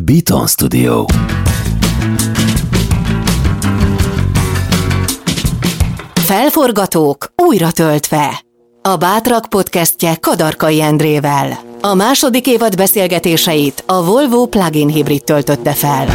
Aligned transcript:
Beaton 0.00 0.46
Studio. 0.46 1.04
Felforgatók 6.14 7.32
újra 7.36 7.70
töltve. 7.70 8.42
A 8.82 8.96
Bátrak 8.96 9.48
podcastje 9.48 10.16
Kadarkai 10.20 10.82
Endrével. 10.82 11.58
A 11.80 11.94
második 11.94 12.46
évad 12.46 12.76
beszélgetéseit 12.76 13.84
a 13.86 14.04
Volvo 14.04 14.46
plug-in 14.46 14.88
hibrid 14.88 15.24
töltötte 15.24 15.72
fel. 15.72 16.06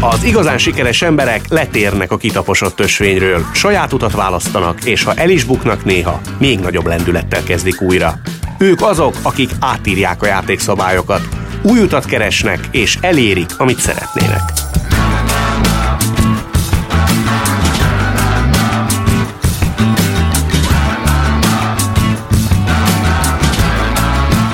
Az 0.00 0.24
igazán 0.24 0.58
sikeres 0.58 1.02
emberek 1.02 1.48
letérnek 1.48 2.12
a 2.12 2.16
kitaposott 2.16 2.80
ösvényről, 2.80 3.44
saját 3.54 3.92
utat 3.92 4.12
választanak, 4.12 4.84
és 4.84 5.04
ha 5.04 5.14
el 5.14 5.30
is 5.30 5.44
buknak 5.44 5.84
néha, 5.84 6.20
még 6.38 6.58
nagyobb 6.58 6.86
lendülettel 6.86 7.42
kezdik 7.42 7.80
újra. 7.80 8.14
Ők 8.58 8.82
azok, 8.82 9.14
akik 9.22 9.50
átírják 9.60 10.22
a 10.22 10.26
játékszabályokat, 10.26 11.28
új 11.62 11.78
utat 11.78 12.04
keresnek, 12.04 12.68
és 12.70 12.98
elérik, 13.00 13.50
amit 13.58 13.78
szeretnének. 13.78 14.40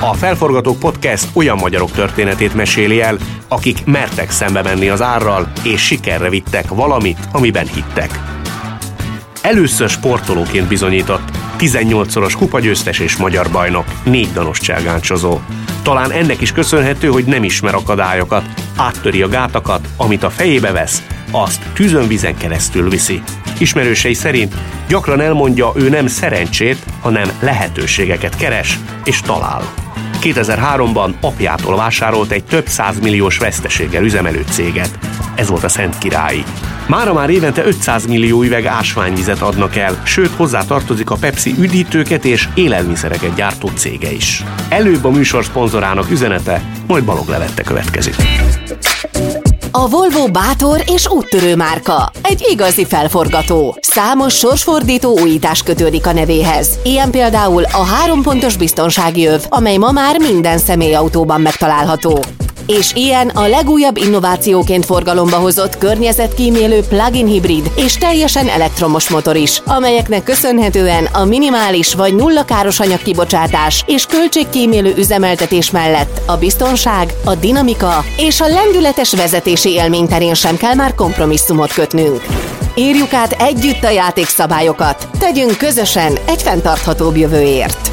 A 0.00 0.14
Felforgatók 0.14 0.78
Podcast 0.78 1.28
olyan 1.32 1.56
magyarok 1.56 1.90
történetét 1.90 2.54
meséli 2.54 3.00
el, 3.00 3.18
akik 3.48 3.84
mertek 3.84 4.30
szembe 4.30 4.62
menni 4.62 4.88
az 4.88 5.02
árral, 5.02 5.52
és 5.62 5.80
sikerre 5.80 6.28
vittek 6.28 6.68
valamit, 6.68 7.18
amiben 7.32 7.66
hittek. 7.66 8.20
Először 9.42 9.88
sportolóként 9.88 10.68
bizonyított, 10.68 11.39
18-szoros 11.60 12.34
kupagyőztes 12.36 12.98
és 12.98 13.16
magyar 13.16 13.50
bajnok, 13.50 13.84
négy 14.04 14.32
danos 14.32 14.58
cselgáncsozó. 14.58 15.38
Talán 15.82 16.10
ennek 16.10 16.40
is 16.40 16.52
köszönhető, 16.52 17.08
hogy 17.08 17.24
nem 17.24 17.44
ismer 17.44 17.74
akadályokat, 17.74 18.44
áttöri 18.76 19.22
a 19.22 19.28
gátakat, 19.28 19.88
amit 19.96 20.22
a 20.22 20.30
fejébe 20.30 20.72
vesz, 20.72 21.02
azt 21.30 21.62
tűzön-vizen 21.74 22.36
keresztül 22.36 22.88
viszi. 22.88 23.22
Ismerősei 23.58 24.14
szerint 24.14 24.54
gyakran 24.88 25.20
elmondja, 25.20 25.72
ő 25.74 25.88
nem 25.88 26.06
szerencsét, 26.06 26.84
hanem 27.00 27.30
lehetőségeket 27.40 28.36
keres 28.36 28.78
és 29.04 29.20
talál. 29.20 29.89
2003-ban 30.22 31.14
apjától 31.20 31.76
vásárolt 31.76 32.30
egy 32.30 32.44
több 32.44 32.66
százmilliós 32.66 33.38
veszteséggel 33.38 34.04
üzemelő 34.04 34.44
céget. 34.50 34.98
Ez 35.34 35.48
volt 35.48 35.64
a 35.64 35.68
Szent 35.68 35.98
Királyi. 35.98 36.44
Mára 36.86 37.12
már 37.12 37.30
évente 37.30 37.64
500 37.64 38.06
millió 38.06 38.42
üveg 38.42 38.66
ásványvizet 38.66 39.40
adnak 39.40 39.76
el, 39.76 40.02
sőt 40.04 40.30
hozzá 40.36 40.62
tartozik 40.62 41.10
a 41.10 41.16
Pepsi 41.20 41.54
üdítőket 41.58 42.24
és 42.24 42.48
élelmiszereket 42.54 43.34
gyártó 43.34 43.70
cége 43.74 44.12
is. 44.12 44.44
Előbb 44.68 45.04
a 45.04 45.10
műsor 45.10 45.44
szponzorának 45.44 46.10
üzenete, 46.10 46.62
majd 46.86 47.04
Balog 47.04 47.28
Levette 47.28 47.62
következik. 47.62 48.14
A 49.72 49.88
Volvo 49.88 50.26
bátor 50.28 50.82
és 50.86 51.08
úttörő 51.08 51.56
márka. 51.56 52.10
Egy 52.22 52.46
igazi 52.50 52.84
felforgató. 52.84 53.76
Számos 53.80 54.34
sorsfordító 54.34 55.18
újítás 55.20 55.62
kötődik 55.62 56.06
a 56.06 56.12
nevéhez. 56.12 56.78
Ilyen 56.84 57.10
például 57.10 57.64
a 57.64 57.84
három 57.84 58.22
pontos 58.22 58.56
biztonsági 58.56 59.26
öv, 59.26 59.44
amely 59.48 59.76
ma 59.76 59.90
már 59.90 60.18
minden 60.18 60.58
személyautóban 60.58 61.40
megtalálható 61.40 62.18
és 62.78 62.92
ilyen 62.94 63.28
a 63.28 63.46
legújabb 63.46 63.96
innovációként 63.96 64.84
forgalomba 64.84 65.36
hozott 65.36 65.78
környezetkímélő 65.78 66.80
plug-in 66.88 67.26
hibrid 67.26 67.70
és 67.76 67.96
teljesen 67.96 68.48
elektromos 68.48 69.08
motor 69.08 69.36
is, 69.36 69.62
amelyeknek 69.66 70.22
köszönhetően 70.22 71.04
a 71.04 71.24
minimális 71.24 71.94
vagy 71.94 72.14
nulla 72.14 72.44
káros 72.44 72.80
anyagkibocsátás 72.80 73.84
és 73.86 74.06
költségkímélő 74.06 74.94
üzemeltetés 74.96 75.70
mellett 75.70 76.20
a 76.26 76.36
biztonság, 76.36 77.12
a 77.24 77.34
dinamika 77.34 78.04
és 78.16 78.40
a 78.40 78.48
lendületes 78.48 79.14
vezetési 79.14 79.70
élmény 79.70 80.08
terén 80.08 80.34
sem 80.34 80.56
kell 80.56 80.74
már 80.74 80.94
kompromisszumot 80.94 81.72
kötnünk. 81.72 82.24
Írjuk 82.74 83.12
át 83.12 83.32
együtt 83.32 83.84
a 83.84 83.90
játékszabályokat, 83.90 85.08
tegyünk 85.18 85.56
közösen 85.56 86.18
egy 86.26 86.42
fenntarthatóbb 86.42 87.16
jövőért. 87.16 87.90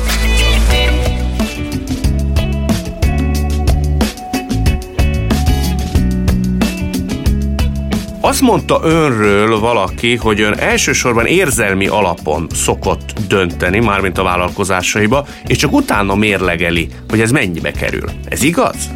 Azt 8.28 8.42
mondta 8.42 8.80
önről 8.84 9.60
valaki, 9.60 10.16
hogy 10.16 10.42
ön 10.42 10.54
elsősorban 10.60 11.26
érzelmi 11.26 11.88
alapon 11.88 12.48
szokott 12.54 13.14
dönteni, 13.28 13.80
mármint 13.80 14.18
a 14.18 14.24
vállalkozásaiba, 14.24 15.26
és 15.46 15.58
csak 15.58 15.72
utána 15.72 16.16
mérlegeli, 16.16 16.88
hogy 17.10 17.22
ez 17.22 17.32
mennyibe 17.32 17.72
kerül. 17.72 18.10
Ez 18.30 18.44
igaz? 18.44 18.90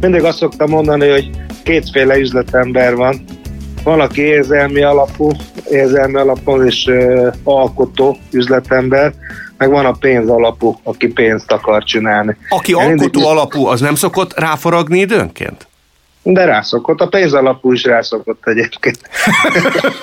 Mindig 0.00 0.24
azt 0.24 0.38
szoktam 0.38 0.70
mondani, 0.70 1.08
hogy 1.08 1.30
kétféle 1.62 2.16
üzletember 2.16 2.94
van. 2.94 3.24
Van, 3.84 4.00
aki 4.00 4.20
érzelmi 4.20 4.82
alapú, 4.82 5.30
érzelmi 5.70 6.18
alapon 6.18 6.66
és 6.66 6.86
uh, 6.86 7.32
alkotó 7.44 8.16
üzletember, 8.32 9.12
meg 9.56 9.70
van 9.70 9.84
a 9.84 9.92
pénz 9.92 10.28
alapú, 10.28 10.80
aki 10.82 11.06
pénzt 11.06 11.52
akar 11.52 11.84
csinálni. 11.84 12.36
Aki 12.48 12.70
Én 12.70 12.76
alkotó 12.76 13.00
mindig... 13.02 13.24
alapú, 13.24 13.66
az 13.66 13.80
nem 13.80 13.94
szokott 13.94 14.38
ráforagni 14.38 14.98
időnként? 14.98 15.66
De 16.28 16.44
rászokott, 16.44 17.00
a 17.00 17.06
pénz 17.06 17.32
alapú 17.32 17.72
is 17.72 17.84
rászokott 17.84 18.46
egyébként. 18.46 18.98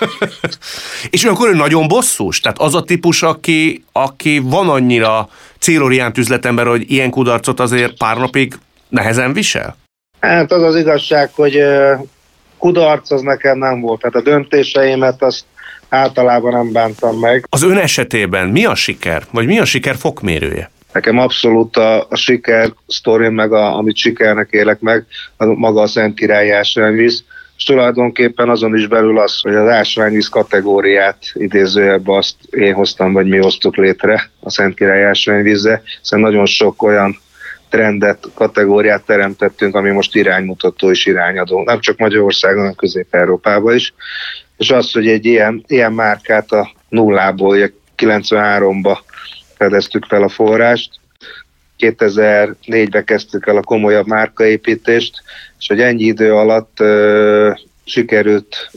és 1.10 1.24
olyankor 1.24 1.50
ő 1.50 1.54
nagyon 1.54 1.88
bosszús? 1.88 2.40
Tehát 2.40 2.60
az 2.60 2.76
a 2.76 2.84
típus, 2.84 3.24
aki, 3.24 3.84
aki 3.92 4.40
van 4.40 4.70
annyira 4.70 5.30
céloriánt 5.60 6.18
üzletember, 6.18 6.66
hogy 6.66 6.92
ilyen 6.92 7.10
kudarcot 7.10 7.60
azért 7.60 7.98
pár 7.98 8.18
napig 8.18 8.54
nehezen 8.90 9.34
visel? 9.34 9.76
Hát 10.20 10.52
az 10.52 10.64
az 10.64 10.76
igazság, 10.76 11.30
hogy 11.34 11.64
kudarc 12.58 13.12
az 13.12 13.22
nekem 13.22 13.58
nem 13.58 13.82
volt. 13.82 14.00
Tehát 14.00 14.16
a 14.16 14.30
döntéseimet 14.30 15.22
azt 15.22 15.46
általában 15.90 16.52
nem 16.52 16.72
bántam 16.72 17.20
meg. 17.20 17.46
Az 17.50 17.64
ön 17.64 17.78
esetében 17.78 18.48
mi 18.48 18.66
a 18.66 18.76
siker? 18.76 19.24
Vagy 19.32 19.46
mi 19.46 19.60
a 19.60 19.66
siker 19.66 19.96
fokmérője? 19.96 20.72
Nekem 20.94 21.18
abszolút 21.18 21.78
a, 21.78 22.08
a 22.10 22.16
siker 22.16 22.74
sztorim, 22.88 23.34
meg 23.34 23.54
a, 23.54 23.78
amit 23.78 23.98
sikernek 23.98 24.48
élek 24.52 24.80
meg, 24.80 25.06
a, 25.38 25.46
maga 25.46 25.82
a 25.82 25.88
Szent 25.88 26.16
Király 26.16 26.52
ásványvíz, 26.52 27.24
és 27.58 27.64
tulajdonképpen 27.64 28.50
azon 28.50 28.76
is 28.76 28.88
belül 28.88 29.20
az, 29.20 29.42
hogy 29.42 29.56
az 29.56 29.68
ásványvíz 29.68 30.28
kategóriát 30.28 31.18
idézőjebb 31.34 32.08
azt 32.08 32.36
én 32.50 32.74
hoztam, 32.74 33.14
vagy 33.14 33.28
mi 33.28 33.38
hoztuk 33.38 33.76
létre 33.76 34.30
a 34.40 34.50
Szent 34.50 34.76
Király 34.76 35.06
ásványvízze, 35.06 35.82
hiszen 36.02 36.20
nagyon 36.20 36.46
sok 36.46 36.84
olyan 36.84 37.18
trendet, 37.70 38.28
kategóriát 38.34 39.06
teremtettünk, 39.06 39.76
ami 39.76 39.90
most 39.90 40.16
iránymutató 40.16 40.90
és 40.90 41.06
irányadó, 41.06 41.64
nem 41.64 41.80
csak 41.80 41.98
Magyarországon, 41.98 42.60
hanem 42.60 42.76
Közép-Európában 42.76 43.76
is. 43.76 43.94
És 44.58 44.70
az, 44.72 44.92
hogy 44.92 45.08
egy 45.08 45.26
ilyen, 45.26 45.64
ilyen 45.68 45.94
márkát 45.94 46.52
a 46.52 46.72
nullából, 46.90 47.58
93-ba 47.98 48.98
fedeztük 49.64 50.06
fel 50.06 50.24
a 50.24 50.30
forrást. 50.30 50.90
2004-ben 51.80 53.04
kezdtük 53.04 53.48
el 53.48 53.58
a 53.58 53.62
komolyabb 53.62 54.08
márkaépítést, 54.08 55.24
és 55.60 55.68
hogy 55.68 55.82
ennyi 55.82 56.04
idő 56.04 56.34
alatt 56.34 56.80
ö, 56.80 57.52
sikerült 57.84 58.72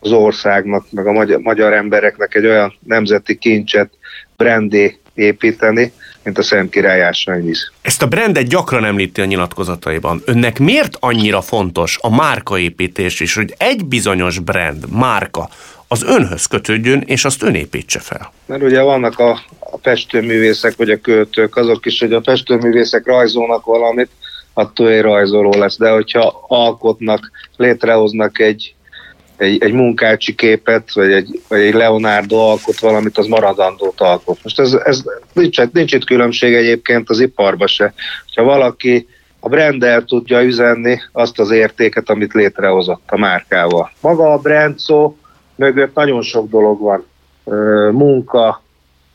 az 0.00 0.12
országnak, 0.12 0.86
meg 0.90 1.06
a 1.06 1.12
magyar, 1.12 1.38
magyar 1.40 1.72
embereknek 1.72 2.34
egy 2.34 2.46
olyan 2.46 2.74
nemzeti 2.86 3.38
kincset, 3.38 3.90
brandé 4.36 4.98
építeni, 5.14 5.92
mint 6.22 6.38
a 6.38 6.42
Szent 6.42 6.70
Király 6.70 7.02
ásványvíz. 7.02 7.70
Ezt 7.82 8.02
a 8.02 8.06
brandet 8.06 8.48
gyakran 8.48 8.84
említi 8.84 9.20
a 9.20 9.24
nyilatkozataiban. 9.24 10.22
Önnek 10.24 10.58
miért 10.58 10.96
annyira 11.00 11.40
fontos 11.40 11.98
a 12.00 12.14
márkaépítés 12.14 13.20
is, 13.20 13.34
hogy 13.34 13.54
egy 13.58 13.84
bizonyos 13.84 14.38
brand, 14.38 14.88
márka 14.90 15.48
az 15.92 16.04
önhöz 16.04 16.46
kötődjön, 16.46 17.02
és 17.06 17.24
azt 17.24 17.42
ön 17.42 17.54
építse 17.54 17.98
fel? 17.98 18.32
Mert 18.46 18.62
ugye 18.62 18.82
vannak 18.82 19.18
a, 19.18 19.30
a 19.58 19.78
festőművészek, 19.82 20.76
vagy 20.76 20.90
a 20.90 21.00
költők, 21.00 21.56
azok 21.56 21.86
is, 21.86 22.00
hogy 22.00 22.12
a 22.12 22.22
festőművészek 22.22 23.06
rajzolnak 23.06 23.64
valamit, 23.64 24.10
attól 24.54 24.88
egy 24.88 25.00
rajzoló 25.00 25.50
lesz. 25.50 25.78
De 25.78 25.90
hogyha 25.90 26.44
alkotnak, 26.48 27.30
létrehoznak 27.56 28.38
egy 28.38 28.74
egy, 29.36 29.62
egy 29.62 29.72
munkácsi 29.72 30.34
képet, 30.34 30.92
vagy 30.92 31.12
egy, 31.12 31.40
vagy 31.48 31.60
egy 31.60 31.74
Leonardo 31.74 32.36
alkot 32.36 32.80
valamit, 32.80 33.18
az 33.18 33.26
maradandót 33.26 34.00
alkot. 34.00 34.38
Most 34.42 34.60
ez, 34.60 34.72
ez 34.72 35.02
nincs, 35.32 35.60
nincs 35.72 35.92
itt 35.92 36.04
különbség 36.04 36.54
egyébként 36.54 37.10
az 37.10 37.20
iparba 37.20 37.66
se. 37.66 37.94
Ha 38.34 38.42
valaki 38.42 39.08
a 39.40 39.48
brand 39.48 40.04
tudja 40.06 40.42
üzenni 40.42 41.00
azt 41.12 41.38
az 41.38 41.50
értéket, 41.50 42.10
amit 42.10 42.32
létrehozott 42.32 43.02
a 43.06 43.18
márkával. 43.18 43.92
Maga 44.00 44.32
a 44.32 44.38
brand 44.38 44.78
szó 44.78 45.16
mögött 45.56 45.94
nagyon 45.94 46.22
sok 46.22 46.50
dolog 46.50 46.80
van. 46.80 47.04
Munka, 47.92 48.62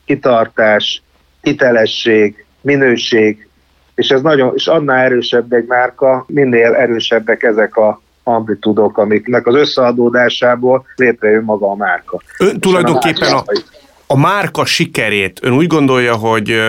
kitartás, 0.06 1.02
hitelesség, 1.42 2.46
minőség, 2.62 3.48
és 3.96 4.10
ez 4.10 4.22
nagyon, 4.22 4.52
és 4.56 4.68
annál 4.68 4.98
erősebb 4.98 5.54
egy 5.54 5.66
márka, 5.68 6.26
minél 6.28 6.74
erősebbek 6.74 7.44
ezek 7.44 7.76
a 7.76 8.02
amplitudok, 8.24 8.98
amiknek 8.98 9.48
az 9.48 9.56
összeadódásából 9.56 10.86
létrejön 10.96 11.44
maga 11.44 11.70
a 11.70 11.76
márka. 11.76 12.22
Ön 12.38 12.60
tulajdonképpen 12.60 13.34
a, 13.34 13.44
a 14.08 14.18
márka 14.18 14.66
sikerét 14.66 15.40
ön 15.44 15.54
úgy 15.54 15.68
gondolja, 15.68 16.16
hogy 16.16 16.62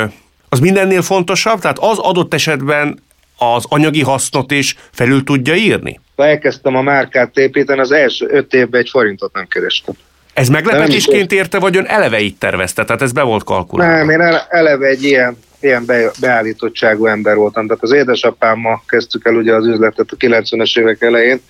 az 0.49 0.61
mindennél 0.61 1.03
fontosabb? 1.03 1.61
Tehát 1.61 1.79
az 1.79 1.99
adott 1.99 2.35
esetben 2.35 2.99
az 3.39 3.65
anyagi 3.69 4.03
hasznot 4.03 4.51
is 4.51 4.77
felül 4.91 5.25
tudja 5.25 5.55
írni? 5.55 6.01
Ha 6.19 6.27
elkezdtem 6.27 6.77
a 6.77 6.83
márkát 6.83 7.37
építeni, 7.37 7.81
az 7.81 7.93
első 7.93 8.27
öt 8.31 8.55
évben 8.55 8.81
egy 8.81 8.89
forintot 8.89 9.35
nem 9.35 9.47
kerestem. 9.47 9.95
Ez 10.35 10.49
meglepetésként 10.49 11.33
érte, 11.33 11.59
vagy 11.59 11.77
ön 11.77 11.85
eleve 11.85 12.21
így 12.21 12.37
tervezte? 12.37 12.85
Tehát 12.85 13.03
ez 13.03 13.13
be 13.13 13.23
volt 13.23 13.45
kalkulálva? 13.45 13.97
Nem, 13.97 14.11
én 14.11 14.39
eleve 14.49 14.87
egy 14.87 15.03
ilyen, 15.03 15.39
ilyen 15.61 15.85
be, 15.87 16.11
beállítottságú 16.21 17.07
ember 17.07 17.37
voltam. 17.37 17.67
Tehát 17.67 17.83
az 17.83 17.93
édesapámmal 17.93 18.83
kezdtük 18.87 19.27
el 19.27 19.35
ugye 19.35 19.55
az 19.55 19.67
üzletet 19.67 20.11
a 20.11 20.17
90-es 20.17 20.79
évek 20.79 21.03
elején, 21.03 21.41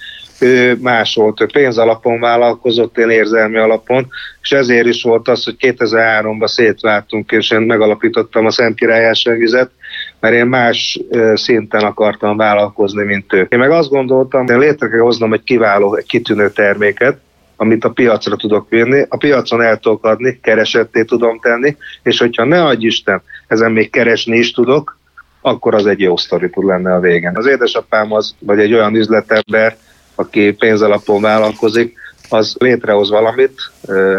ő 0.41 0.79
más 0.81 1.15
volt, 1.15 1.41
ő 1.41 1.47
pénzalapon 1.47 2.21
vállalkozott, 2.21 2.99
én 2.99 3.11
érzelmi 3.11 3.59
alapon, 3.59 4.09
és 4.43 4.53
ezért 4.53 4.87
is 4.87 5.03
volt 5.03 5.29
az, 5.29 5.45
hogy 5.45 5.57
2003-ban 5.59 6.47
szétváltunk, 6.47 7.31
és 7.31 7.51
én 7.51 7.61
megalapítottam 7.61 8.47
a 8.47 8.51
Szent 8.51 8.77
Király 8.77 9.13
vizet, 9.25 9.71
mert 10.21 10.35
én 10.35 10.47
más 10.47 11.01
szinten 11.35 11.85
akartam 11.85 12.37
vállalkozni, 12.37 13.05
mint 13.05 13.33
ő. 13.33 13.47
Én 13.49 13.59
meg 13.59 13.71
azt 13.71 13.89
gondoltam, 13.89 14.47
hogy 14.47 14.57
létre 14.57 14.89
kell 14.89 14.99
hoznom 14.99 15.33
egy 15.33 15.43
kiváló, 15.43 15.95
egy 15.95 16.07
kitűnő 16.07 16.51
terméket, 16.51 17.19
amit 17.57 17.85
a 17.85 17.91
piacra 17.91 18.37
tudok 18.37 18.69
vinni, 18.69 19.05
a 19.09 19.17
piacon 19.17 19.63
el 19.63 19.79
tudok 19.79 20.05
adni, 20.05 20.39
keresetté 20.43 21.05
tudom 21.05 21.41
tenni, 21.41 21.77
és 22.03 22.19
hogyha 22.19 22.45
ne 22.45 22.65
adj 22.65 22.87
Isten, 22.87 23.23
ezen 23.47 23.73
még 23.73 23.91
keresni 23.91 24.37
is 24.37 24.53
tudok, 24.53 24.99
akkor 25.41 25.75
az 25.75 25.87
egy 25.87 26.01
jó 26.01 26.17
sztori 26.17 26.51
tud 26.51 26.65
lenne 26.65 26.95
a 26.95 27.01
végén. 27.01 27.37
Az 27.37 27.47
édesapám 27.47 28.13
az, 28.13 28.35
vagy 28.39 28.59
egy 28.59 28.73
olyan 28.73 28.95
üzletember, 28.95 29.77
aki 30.15 30.53
pénzalapon 30.53 31.23
vállalkozik, 31.23 31.99
az 32.29 32.57
létrehoz 32.59 33.11
valamit, 33.11 33.61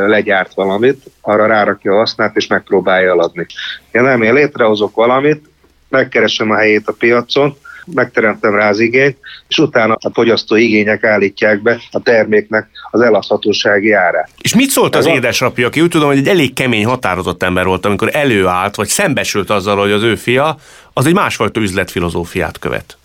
legyárt 0.07 0.53
valamit, 0.53 1.03
arra 1.21 1.45
rárakja 1.45 1.93
a 1.93 1.97
hasznát, 1.97 2.35
és 2.35 2.47
megpróbálja 2.47 3.09
eladni. 3.09 3.45
Én 3.91 4.01
nem, 4.01 4.21
én 4.21 4.33
létrehozok 4.33 4.95
valamit, 4.95 5.49
megkeresem 5.89 6.51
a 6.51 6.55
helyét 6.55 6.87
a 6.87 6.95
piacon, 6.99 7.57
megteremtem 7.93 8.55
rá 8.55 8.69
az 8.69 8.79
igényt, 8.79 9.17
és 9.47 9.57
utána 9.57 9.97
a 9.99 10.09
fogyasztó 10.13 10.55
igények 10.55 11.03
állítják 11.03 11.61
be 11.61 11.79
a 11.91 12.01
terméknek 12.01 12.67
az 12.91 13.01
eladhatósági 13.01 13.91
árát. 13.91 14.29
És 14.41 14.55
mit 14.55 14.69
szólt 14.69 14.95
az 14.95 15.05
édesapja, 15.05 15.67
aki 15.67 15.81
úgy 15.81 15.89
tudom, 15.89 16.07
hogy 16.07 16.17
egy 16.17 16.27
elég 16.27 16.53
kemény, 16.53 16.85
határozott 16.85 17.43
ember 17.43 17.65
volt, 17.65 17.85
amikor 17.85 18.09
előállt, 18.13 18.75
vagy 18.75 18.87
szembesült 18.87 19.49
azzal, 19.49 19.77
hogy 19.77 19.91
az 19.91 20.03
ő 20.03 20.15
fia 20.15 20.57
az 20.93 21.05
egy 21.05 21.13
másfajta 21.13 21.59
üzletfilozófiát 21.59 22.59
követ? 22.59 22.97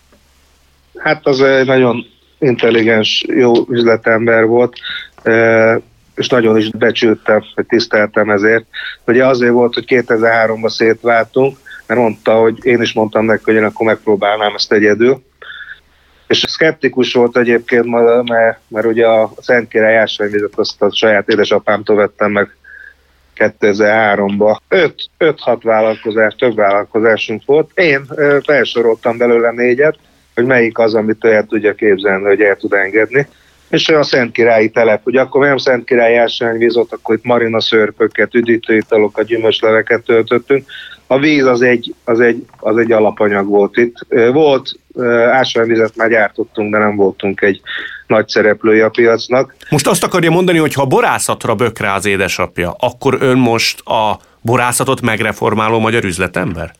Hát 0.98 1.26
az 1.26 1.40
egy 1.40 1.66
nagyon 1.66 2.06
intelligens, 2.38 3.24
jó 3.28 3.52
üzletember 3.68 4.44
volt, 4.44 4.76
és 6.14 6.28
nagyon 6.28 6.56
is 6.56 6.70
becsültem, 6.70 7.44
hogy 7.54 7.66
tiszteltem 7.66 8.30
ezért. 8.30 8.64
Ugye 9.06 9.26
azért 9.26 9.52
volt, 9.52 9.74
hogy 9.74 9.84
2003-ban 9.88 10.68
szétváltunk, 10.68 11.58
mert 11.86 12.00
mondta, 12.00 12.34
hogy 12.34 12.58
én 12.62 12.80
is 12.80 12.92
mondtam 12.92 13.24
neki, 13.24 13.42
hogy 13.44 13.54
én 13.54 13.64
akkor 13.64 13.86
megpróbálnám 13.86 14.54
ezt 14.54 14.72
egyedül. 14.72 15.22
És 16.26 16.44
szkeptikus 16.46 17.12
volt 17.12 17.36
egyébként, 17.36 17.84
mert, 18.26 18.58
mert 18.68 18.86
ugye 18.86 19.06
a 19.06 19.32
Szent 19.40 19.68
Király 19.68 19.98
ásványvizet 19.98 20.58
azt 20.58 20.82
a 20.82 20.94
saját 20.94 21.28
édesapámtól 21.28 21.96
vettem 21.96 22.30
meg 22.30 22.56
2003-ban. 23.36 24.56
5-6 25.18 25.58
vállalkozás, 25.62 26.34
több 26.34 26.54
vállalkozásunk 26.54 27.42
volt. 27.44 27.70
Én 27.74 28.06
felsoroltam 28.44 29.16
belőle 29.18 29.50
négyet, 29.50 29.98
hogy 30.34 30.44
melyik 30.44 30.78
az, 30.78 30.94
amit 30.94 31.24
el 31.24 31.44
tudja 31.44 31.74
képzelni, 31.74 32.24
hogy 32.24 32.40
el 32.40 32.56
tud 32.56 32.72
engedni. 32.72 33.26
És 33.68 33.88
a 33.88 34.02
Szent 34.02 34.32
Királyi 34.32 34.68
telep, 34.68 35.06
ugye 35.06 35.20
akkor 35.20 35.46
nem 35.46 35.56
Szent 35.56 35.84
Királyi 35.84 36.16
ásványvízot, 36.16 36.92
akkor 36.92 37.14
itt 37.14 37.24
marina 37.24 37.60
szörpöket, 37.60 38.34
üdítőitalokat, 38.34 39.26
gyümölcsleveket 39.26 40.02
töltöttünk. 40.02 40.66
A 41.06 41.18
víz 41.18 41.44
az 41.44 41.62
egy, 41.62 41.94
az, 42.04 42.20
egy, 42.20 42.44
az 42.58 42.76
egy 42.76 42.92
alapanyag 42.92 43.46
volt 43.46 43.76
itt. 43.76 43.96
Volt 44.32 44.78
ásványvizet 45.30 45.96
már 45.96 46.08
gyártottunk, 46.08 46.72
de 46.72 46.78
nem 46.78 46.96
voltunk 46.96 47.40
egy 47.40 47.60
nagy 48.06 48.28
szereplője 48.28 48.84
a 48.84 48.88
piacnak. 48.88 49.54
Most 49.70 49.86
azt 49.86 50.04
akarja 50.04 50.30
mondani, 50.30 50.58
hogy 50.58 50.74
ha 50.74 50.84
borászatra 50.84 51.54
bök 51.54 51.78
rá 51.78 51.94
az 51.94 52.06
édesapja, 52.06 52.74
akkor 52.78 53.16
ön 53.20 53.38
most 53.38 53.80
a 53.80 54.18
borászatot 54.40 55.00
megreformáló 55.00 55.78
magyar 55.78 56.04
üzletember? 56.04 56.74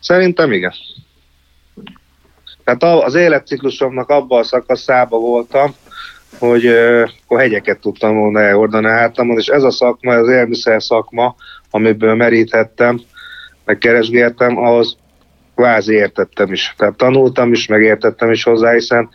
Szerintem 0.00 0.52
igen. 0.52 0.72
Tehát 2.76 3.04
az 3.04 3.14
életciklusomnak 3.14 4.08
abban 4.08 4.40
a 4.40 4.44
szakaszába 4.44 5.18
voltam, 5.18 5.74
hogy 6.38 6.66
akkor 6.66 7.40
hegyeket 7.40 7.80
tudtam 7.80 8.18
volna 8.18 8.40
elhordani 8.40 8.86
a 8.86 8.90
hátamon, 8.90 9.38
és 9.38 9.46
ez 9.46 9.62
a 9.62 9.70
szakma, 9.70 10.14
az 10.14 10.28
élmiszer 10.28 10.82
szakma, 10.82 11.34
amiből 11.70 12.14
meríthettem, 12.14 13.00
meg 13.64 13.78
keresgéltem, 13.78 14.56
ahhoz 14.56 14.96
kvázi 15.54 15.94
értettem 15.94 16.52
is. 16.52 16.74
Tehát 16.76 16.94
tanultam 16.94 17.52
is, 17.52 17.66
meg 17.66 17.82
értettem 17.82 18.30
is 18.30 18.42
hozzá, 18.42 18.72
hiszen 18.72 19.08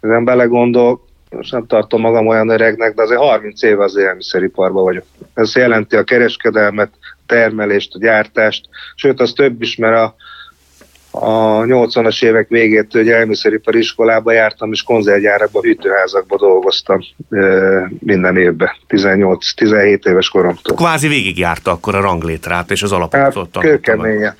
ezen 0.00 0.24
belegondol, 0.24 1.00
most 1.30 1.52
nem 1.52 1.66
tartom 1.66 2.00
magam 2.00 2.26
olyan 2.26 2.48
öregnek, 2.48 2.94
de 2.94 3.02
azért 3.02 3.20
30 3.20 3.62
év 3.62 3.80
az 3.80 3.96
élmiszeriparban 3.96 4.82
vagyok. 4.82 5.04
Ez 5.34 5.56
jelenti 5.56 5.96
a 5.96 6.04
kereskedelmet, 6.04 6.90
a 7.02 7.22
termelést, 7.26 7.94
a 7.94 7.98
gyártást, 7.98 8.68
sőt 8.94 9.20
az 9.20 9.32
több 9.32 9.62
is, 9.62 9.76
mert 9.76 9.96
a, 9.96 10.14
a 11.14 11.60
80-as 11.60 12.24
évek 12.24 12.48
végét 12.48 12.94
ugye 12.94 13.16
elmiszeripari 13.16 13.78
iskolába 13.78 14.32
jártam, 14.32 14.72
és 14.72 14.82
konzervgyárakban, 14.82 15.62
hűtőházakban 15.62 16.38
dolgoztam 16.38 17.00
minden 17.98 18.36
évben, 18.36 18.70
18-17 18.88 20.08
éves 20.08 20.28
koromtól. 20.28 20.76
Kvázi 20.76 21.08
végigjárta 21.08 21.70
akkor 21.70 21.94
a 21.94 22.00
ranglétrát 22.00 22.70
és 22.70 22.82
az 22.82 22.92
alapokat. 22.92 23.48
Hát. 23.82 24.36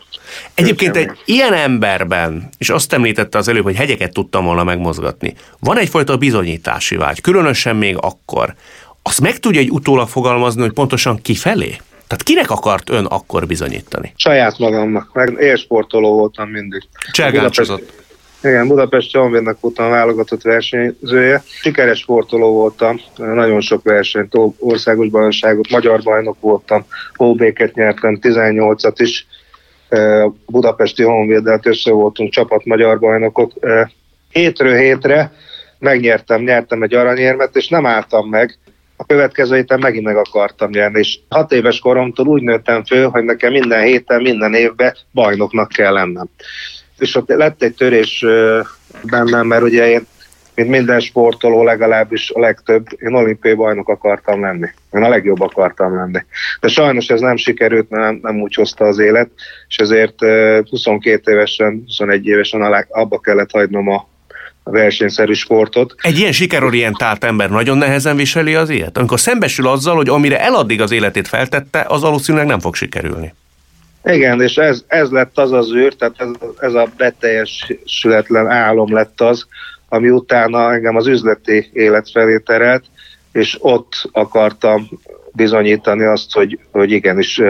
Egyébként 0.55 0.97
egy 0.97 1.11
ilyen 1.25 1.53
emberben, 1.53 2.49
és 2.59 2.71
azt 2.71 2.93
említette 2.93 3.39
az 3.39 3.49
előbb, 3.49 3.65
hogy 3.65 3.77
hegyeket 3.77 4.13
tudtam 4.13 4.45
volna 4.45 4.65
megmozgatni, 4.65 5.35
van 5.61 5.79
egyfajta 5.79 6.17
bizonyítási 6.17 6.97
vágy, 6.97 7.21
különösen 7.21 7.77
még 7.77 7.97
akkor. 8.01 8.55
Azt 9.03 9.21
meg 9.21 9.39
tudja 9.39 9.61
egy 9.61 9.71
utólag 9.71 10.09
fogalmazni, 10.09 10.61
hogy 10.61 10.73
pontosan 10.73 11.23
kifelé? 11.23 11.77
Tehát 12.13 12.27
kinek 12.27 12.51
akart 12.51 12.91
ön 12.91 13.05
akkor 13.05 13.47
bizonyítani? 13.47 14.13
Saját 14.17 14.59
magamnak, 14.59 15.11
meg 15.13 15.37
élsportoló 15.39 16.15
voltam 16.15 16.49
mindig. 16.49 16.83
Cselgácsozott. 17.13 17.93
Igen, 18.43 18.69
Budapest 18.69 19.17
Honvédnak 19.17 19.61
voltam 19.61 19.91
válogatott 19.91 20.43
versenyzője. 20.43 21.43
Sikeres 21.47 21.99
sportoló 21.99 22.53
voltam, 22.53 23.01
nagyon 23.17 23.61
sok 23.61 23.83
versenyt, 23.83 24.33
országos 24.59 25.09
bajnokságot, 25.09 25.71
magyar 25.71 26.03
bajnok 26.03 26.37
voltam, 26.41 26.87
OB-ket 27.17 27.75
nyertem, 27.75 28.19
18-at 28.23 28.95
is. 28.97 29.27
Budapesti 30.47 31.03
Honvéddel 31.03 31.61
össze 31.63 31.91
voltunk 31.91 32.33
csapat 32.33 32.65
magyar 32.65 32.99
bajnokok. 32.99 33.53
Hétről 34.31 34.77
hétre 34.77 35.33
megnyertem, 35.79 36.43
nyertem 36.43 36.83
egy 36.83 36.95
aranyérmet, 36.95 37.57
és 37.57 37.69
nem 37.69 37.87
álltam 37.87 38.29
meg, 38.29 38.59
a 39.03 39.07
következő 39.07 39.57
héten 39.57 39.79
megint 39.79 40.05
meg 40.05 40.17
akartam 40.17 40.71
nyerni, 40.71 40.99
és 40.99 41.19
hat 41.29 41.53
éves 41.53 41.79
koromtól 41.79 42.27
úgy 42.27 42.43
nőttem 42.43 42.85
föl, 42.85 43.09
hogy 43.09 43.25
nekem 43.25 43.53
minden 43.53 43.83
héten, 43.83 44.23
minden 44.23 44.55
évben 44.55 44.97
bajnoknak 45.13 45.69
kell 45.69 45.93
lennem. 45.93 46.29
És 46.99 47.17
ott 47.17 47.29
lett 47.29 47.63
egy 47.63 47.75
törés 47.75 48.25
bennem, 49.03 49.47
mert 49.47 49.63
ugye 49.63 49.89
én, 49.89 50.07
mint 50.55 50.69
minden 50.69 51.01
sportoló 51.01 51.63
legalábbis 51.63 52.31
a 52.31 52.41
legtöbb, 52.41 52.87
én 52.99 53.15
olimpiai 53.15 53.55
bajnok 53.55 53.89
akartam 53.89 54.41
lenni. 54.41 54.69
Én 54.93 55.03
a 55.03 55.09
legjobb 55.09 55.41
akartam 55.41 55.95
lenni. 55.97 56.25
De 56.61 56.69
sajnos 56.69 57.09
ez 57.09 57.21
nem 57.21 57.37
sikerült, 57.37 57.91
nem, 57.91 58.19
nem 58.23 58.41
úgy 58.41 58.55
hozta 58.55 58.85
az 58.85 58.99
élet, 58.99 59.31
és 59.69 59.77
ezért 59.77 60.15
22 60.69 61.33
évesen, 61.33 61.83
21 61.87 62.27
évesen 62.27 62.87
abba 62.89 63.19
kellett 63.19 63.51
hagynom 63.51 63.89
a 63.89 64.11
a 64.63 64.71
versenyszerű 64.71 65.33
sportot. 65.33 65.95
Egy 66.03 66.19
ilyen 66.19 66.33
sikerorientált 66.33 67.25
ember 67.25 67.51
nagyon 67.51 67.79
nehezen 67.79 68.17
viseli 68.17 68.55
az 68.55 68.71
ilyet? 68.71 68.99
Amikor 68.99 69.21
szembesül 69.21 69.67
azzal, 69.67 69.97
hogy 69.97 70.09
amire 70.09 70.41
eladdig 70.41 70.81
az 70.81 70.91
életét 70.91 71.29
feltette, 71.29 71.85
az 71.89 72.01
valószínűleg 72.01 72.47
nem 72.47 72.61
fog 72.61 72.75
sikerülni. 72.75 73.35
Igen, 74.05 74.41
és 74.41 74.57
ez, 74.57 74.85
ez 74.87 75.11
lett 75.11 75.39
az 75.39 75.53
az 75.53 75.73
űr, 75.73 75.95
tehát 75.95 76.15
ez, 76.19 76.29
ez 76.59 76.75
a 76.75 76.89
beteljesületlen 76.97 78.49
álom 78.51 78.93
lett 78.93 79.21
az, 79.21 79.47
ami 79.89 80.11
utána 80.11 80.73
engem 80.73 80.97
az 80.97 81.07
üzleti 81.07 81.71
élet 81.73 82.11
felé 82.11 82.39
terelt, 82.39 82.85
és 83.33 83.57
ott 83.61 84.09
akartam 84.13 84.89
bizonyítani 85.33 86.05
azt, 86.05 86.33
hogy, 86.33 86.59
hogy 86.71 86.91
igenis 86.91 87.41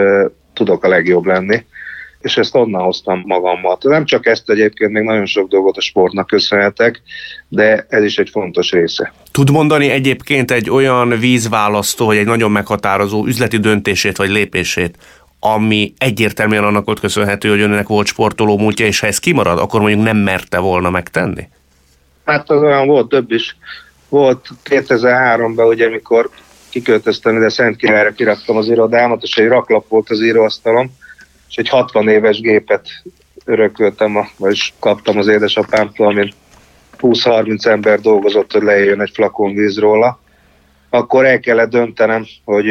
tudok 0.52 0.84
a 0.84 0.88
legjobb 0.88 1.24
lenni 1.24 1.64
és 2.22 2.36
ezt 2.36 2.54
onnan 2.54 2.82
hoztam 2.82 3.22
magammal. 3.26 3.78
Nem 3.80 4.04
csak 4.04 4.26
ezt 4.26 4.50
egyébként, 4.50 4.92
még 4.92 5.02
nagyon 5.02 5.26
sok 5.26 5.48
dolgot 5.48 5.76
a 5.76 5.80
sportnak 5.80 6.26
köszönhetek, 6.26 7.02
de 7.48 7.86
ez 7.88 8.02
is 8.02 8.18
egy 8.18 8.30
fontos 8.30 8.70
része. 8.70 9.12
Tud 9.30 9.50
mondani 9.50 9.90
egyébként 9.90 10.50
egy 10.50 10.70
olyan 10.70 11.18
vízválasztó, 11.18 12.06
hogy 12.06 12.16
egy 12.16 12.26
nagyon 12.26 12.50
meghatározó 12.50 13.26
üzleti 13.26 13.56
döntését 13.56 14.16
vagy 14.16 14.30
lépését, 14.30 14.96
ami 15.40 15.92
egyértelműen 15.98 16.64
annak 16.64 16.88
ott 16.88 17.00
köszönhető, 17.00 17.48
hogy 17.48 17.60
önnek 17.60 17.86
volt 17.86 18.06
sportoló 18.06 18.58
múltja, 18.58 18.86
és 18.86 19.00
ha 19.00 19.06
ez 19.06 19.18
kimarad, 19.18 19.58
akkor 19.58 19.80
mondjuk 19.80 20.02
nem 20.02 20.16
merte 20.16 20.58
volna 20.58 20.90
megtenni? 20.90 21.48
Hát 22.24 22.50
az 22.50 22.62
olyan 22.62 22.86
volt 22.86 23.08
több 23.08 23.30
is. 23.30 23.56
Volt 24.08 24.48
2003-ban, 24.64 25.68
ugye, 25.68 25.86
amikor 25.86 26.30
kiköltöztem 26.70 27.36
ide 27.36 27.48
Szent 27.48 27.76
Királyra, 27.76 28.12
kiraktam 28.12 28.56
az 28.56 28.68
irodámat, 28.68 29.22
és 29.22 29.36
egy 29.36 29.48
raklap 29.48 29.88
volt 29.88 30.10
az 30.10 30.20
íróasztalom, 30.20 30.96
és 31.52 31.58
egy 31.58 31.68
60 31.68 32.08
éves 32.08 32.40
gépet 32.40 32.88
örököltem, 33.44 34.28
vagyis 34.36 34.74
kaptam 34.78 35.18
az 35.18 35.26
édesapámtól, 35.26 36.06
amin 36.06 36.32
20-30 37.00 37.66
ember 37.66 38.00
dolgozott, 38.00 38.52
hogy 38.52 38.62
lejjön 38.62 39.00
egy 39.00 39.10
flakon 39.14 39.54
víz 39.54 39.78
róla. 39.78 40.20
Akkor 40.90 41.24
el 41.24 41.40
kellett 41.40 41.70
döntenem, 41.70 42.26
hogy 42.44 42.66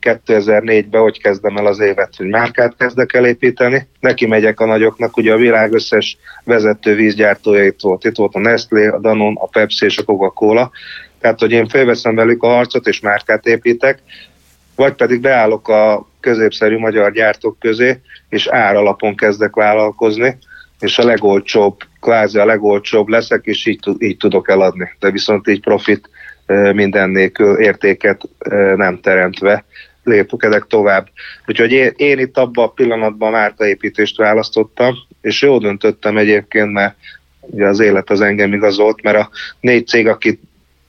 2004-ben 0.00 1.00
hogy 1.00 1.20
kezdem 1.20 1.56
el 1.56 1.66
az 1.66 1.80
évet, 1.80 2.16
hogy 2.16 2.26
márkát 2.26 2.76
kezdek 2.78 3.14
el 3.14 3.26
építeni. 3.26 3.88
Neki 4.00 4.26
megyek 4.26 4.60
a 4.60 4.66
nagyoknak, 4.66 5.16
ugye 5.16 5.32
a 5.32 5.36
világ 5.36 5.72
összes 5.72 6.18
vezető 6.44 6.94
vízgyártója 6.94 7.64
itt 7.64 7.80
volt. 7.80 8.04
Itt 8.04 8.16
volt 8.16 8.34
a 8.34 8.38
Nestlé, 8.38 8.86
a 8.86 8.98
Danone, 8.98 9.40
a 9.40 9.46
Pepsi 9.46 9.84
és 9.84 9.98
a 9.98 10.04
Coca-Cola. 10.04 10.70
Tehát, 11.20 11.38
hogy 11.38 11.52
én 11.52 11.68
felveszem 11.68 12.14
velük 12.14 12.42
a 12.42 12.48
harcot 12.48 12.86
és 12.86 13.00
márkát 13.00 13.46
építek, 13.46 14.02
vagy 14.78 14.94
pedig 14.94 15.20
beállok 15.20 15.68
a 15.68 16.08
középszerű 16.20 16.78
magyar 16.78 17.12
gyártók 17.12 17.58
közé, 17.58 18.00
és 18.28 18.46
áralapon 18.46 19.16
kezdek 19.16 19.54
vállalkozni, 19.54 20.38
és 20.80 20.98
a 20.98 21.04
legolcsóbb, 21.04 21.76
kvázi 22.00 22.38
a 22.38 22.44
legolcsóbb 22.44 23.08
leszek, 23.08 23.44
és 23.44 23.66
így, 23.66 23.80
így 23.98 24.16
tudok 24.16 24.48
eladni. 24.48 24.90
De 24.98 25.10
viszont 25.10 25.48
így 25.48 25.60
profit 25.60 26.10
minden 26.72 27.10
nélkül 27.10 27.58
értéket 27.58 28.22
nem 28.76 29.00
teremtve 29.00 29.64
lépkedek 30.04 30.64
tovább. 30.66 31.08
Úgyhogy 31.46 31.72
én, 31.72 31.92
én 31.96 32.18
itt 32.18 32.36
abban 32.36 32.64
a 32.64 32.70
pillanatban 32.70 33.30
márkaépítést 33.30 34.16
választottam, 34.16 34.94
és 35.20 35.42
jó 35.42 35.58
döntöttem 35.58 36.16
egyébként, 36.16 36.72
mert 36.72 36.96
ugye 37.40 37.66
az 37.66 37.80
élet 37.80 38.10
az 38.10 38.20
engem 38.20 38.52
igazolt, 38.52 39.02
mert 39.02 39.18
a 39.18 39.30
négy 39.60 39.86
cég, 39.86 40.08
akit 40.08 40.40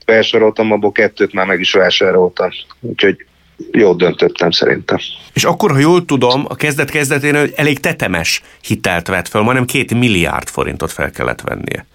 felsoroltam, 0.06 0.72
abból 0.72 0.92
kettőt 0.92 1.34
már 1.34 1.46
meg 1.46 1.60
is 1.60 1.74
vásároltam. 1.74 2.50
Úgyhogy 2.80 3.28
jól 3.72 3.96
döntöttem 3.96 4.52
szerintem. 4.52 4.98
És 5.34 5.44
akkor, 5.44 5.72
ha 5.72 5.78
jól 5.78 6.06
tudom, 6.06 6.46
a 6.48 6.56
kezdet-kezdetén 6.56 7.52
elég 7.56 7.80
tetemes 7.80 8.42
hitelt 8.62 9.08
vett 9.08 9.28
fel, 9.28 9.42
majdnem 9.42 9.66
két 9.66 9.94
milliárd 9.94 10.48
forintot 10.48 10.92
fel 10.92 11.12
kellett 11.12 11.42
vennie. 11.42 11.86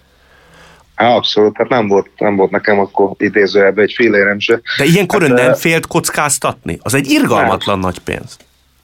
Há, 0.95 1.15
abszolút, 1.15 1.57
hát 1.57 1.69
nem 1.69 1.89
volt, 1.89 2.09
nem 2.17 2.37
volt 2.37 2.51
nekem 2.51 2.79
akkor 2.79 3.11
idézőjelben 3.19 3.85
egy 3.85 3.93
félérem 3.93 4.39
se. 4.39 4.61
De 4.79 4.85
ilyenkor 4.85 5.21
hát, 5.21 5.31
ön 5.31 5.35
nem 5.35 5.55
félt 5.55 5.87
kockáztatni? 5.87 6.79
Az 6.83 6.95
egy 6.95 7.11
irgalmatlan 7.11 7.79
nem. 7.79 7.85
nagy 7.85 7.99
pénz. 7.99 8.37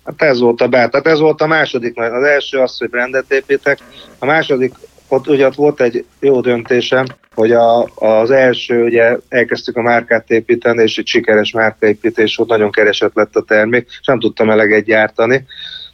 Hát 0.04 0.22
ez 0.22 0.40
volt 0.40 0.60
a 0.60 0.68
bát, 0.68 0.90
tehát 0.90 1.06
ez 1.06 1.18
volt 1.18 1.40
a 1.40 1.46
második, 1.46 1.98
az 1.98 2.22
első 2.22 2.58
az, 2.58 2.78
hogy 2.78 2.88
rendet 2.92 3.32
építek, 3.32 3.78
a 4.18 4.26
második, 4.26 4.72
ott 5.12 5.28
ugye 5.28 5.46
ott 5.46 5.54
volt 5.54 5.80
egy 5.80 6.04
jó 6.20 6.40
döntésem, 6.40 7.06
hogy 7.34 7.52
a, 7.52 7.88
az 7.94 8.30
első, 8.30 8.84
ugye 8.84 9.16
elkezdtük 9.28 9.76
a 9.76 9.82
márkát 9.82 10.30
építeni, 10.30 10.82
és 10.82 10.98
egy 10.98 11.06
sikeres 11.06 11.52
márkaépítés 11.52 12.36
volt, 12.36 12.48
nagyon 12.50 12.70
keresett 12.70 13.14
lett 13.14 13.36
a 13.36 13.42
termék, 13.42 13.86
és 14.00 14.06
nem 14.06 14.20
tudtam 14.20 14.50
eleget 14.50 14.84
gyártani, 14.84 15.44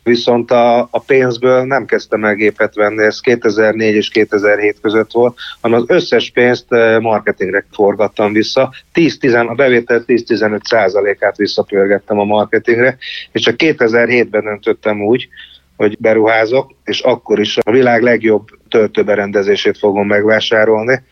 viszont 0.07 0.51
a, 0.51 0.79
a 0.91 1.01
pénzből 1.07 1.65
nem 1.65 1.85
kezdtem 1.85 2.25
el 2.25 2.35
gépet 2.35 2.75
venni, 2.75 3.03
ez 3.03 3.21
2004 3.21 3.95
és 3.95 4.09
2007 4.09 4.81
között 4.81 5.13
volt, 5.13 5.37
hanem 5.61 5.81
az 5.81 5.85
összes 5.87 6.31
pénzt 6.31 6.67
marketingre 7.01 7.67
forgattam 7.73 8.33
vissza, 8.33 8.75
10-10, 8.95 9.49
a 9.49 9.55
bevétel 9.55 10.05
10-15 10.07 10.61
százalékát 10.63 11.37
visszapörgettem 11.37 12.19
a 12.19 12.25
marketingre, 12.25 12.97
és 13.33 13.41
csak 13.41 13.55
2007-ben 13.59 14.45
döntöttem 14.45 15.03
úgy, 15.03 15.29
hogy 15.77 15.97
beruházok, 15.99 16.71
és 16.85 17.01
akkor 17.01 17.41
is 17.41 17.59
a 17.61 17.71
világ 17.71 18.03
legjobb 18.03 18.49
töltőberendezését 18.69 19.79
fogom 19.79 20.07
megvásárolni, 20.07 21.03